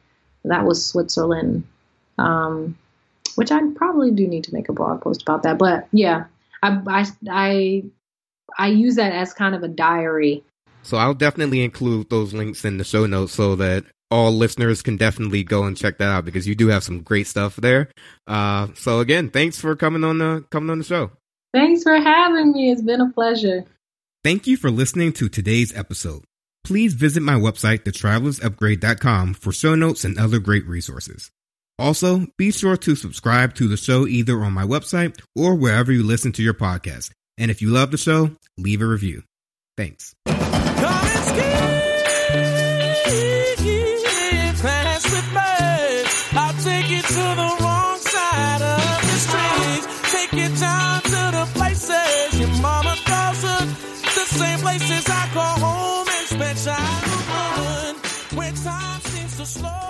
That 0.49 0.65
was 0.65 0.85
Switzerland, 0.85 1.63
um, 2.17 2.77
which 3.35 3.51
I 3.51 3.59
probably 3.75 4.11
do 4.11 4.27
need 4.27 4.45
to 4.45 4.53
make 4.53 4.69
a 4.69 4.73
blog 4.73 5.01
post 5.01 5.21
about 5.21 5.43
that. 5.43 5.57
But 5.57 5.87
yeah, 5.91 6.25
I, 6.61 6.81
I, 6.87 7.05
I, 7.29 7.83
I 8.57 8.67
use 8.67 8.95
that 8.95 9.11
as 9.11 9.33
kind 9.33 9.55
of 9.55 9.63
a 9.63 9.67
diary. 9.67 10.43
So 10.83 10.97
I'll 10.97 11.13
definitely 11.13 11.63
include 11.63 12.09
those 12.09 12.33
links 12.33 12.63
in 12.63 12.77
the 12.77 12.83
show 12.83 13.05
notes 13.05 13.33
so 13.33 13.55
that 13.55 13.85
all 14.11 14.31
listeners 14.31 14.81
can 14.81 14.97
definitely 14.97 15.43
go 15.43 15.63
and 15.63 15.75
check 15.75 15.97
that 15.97 16.09
out 16.09 16.25
because 16.25 16.47
you 16.47 16.55
do 16.55 16.67
have 16.67 16.83
some 16.83 17.01
great 17.01 17.27
stuff 17.27 17.55
there. 17.55 17.89
Uh, 18.27 18.67
so 18.75 18.99
again, 18.99 19.29
thanks 19.29 19.59
for 19.59 19.75
coming 19.75 20.03
on 20.03 20.19
the 20.19 20.45
coming 20.51 20.69
on 20.69 20.77
the 20.77 20.83
show. 20.83 21.11
Thanks 21.53 21.83
for 21.83 21.95
having 21.95 22.51
me. 22.51 22.71
It's 22.71 22.81
been 22.81 23.01
a 23.01 23.09
pleasure. 23.11 23.65
Thank 24.23 24.45
you 24.45 24.57
for 24.57 24.69
listening 24.69 25.13
to 25.13 25.29
today's 25.29 25.75
episode 25.75 26.23
please 26.66 26.93
visit 26.93 27.22
my 27.22 27.36
website, 27.36 27.84
thetravelersupgrade.com, 27.84 29.36
for 29.36 29.51
show 29.51 29.76
notes 29.76 30.03
and 30.03 30.20
other 30.20 30.39
great 30.39 30.68
resources. 30.68 31.32
Also, 31.78 32.26
be 32.38 32.51
sure 32.51 32.78
to 32.78 32.95
subscribe 32.95 33.53
to 33.55 33.68
the 33.68 33.78
show 33.78 34.07
either 34.07 34.43
on 34.43 34.53
my 34.53 34.63
website 34.63 35.22
or 35.36 35.55
wherever 35.55 35.91
you 35.91 36.03
listen 36.03 36.32
to 36.34 36.43
your 36.43 36.53
podcast. 36.53 37.11
And 37.38 37.51
if 37.51 37.61
you 37.61 37.70
love 37.70 37.91
the 37.91 37.97
show, 37.97 38.32
leave 38.57 38.82
a 38.82 38.86
review. 38.86 39.24
Thanks. 39.78 40.16
Slow 59.45 59.84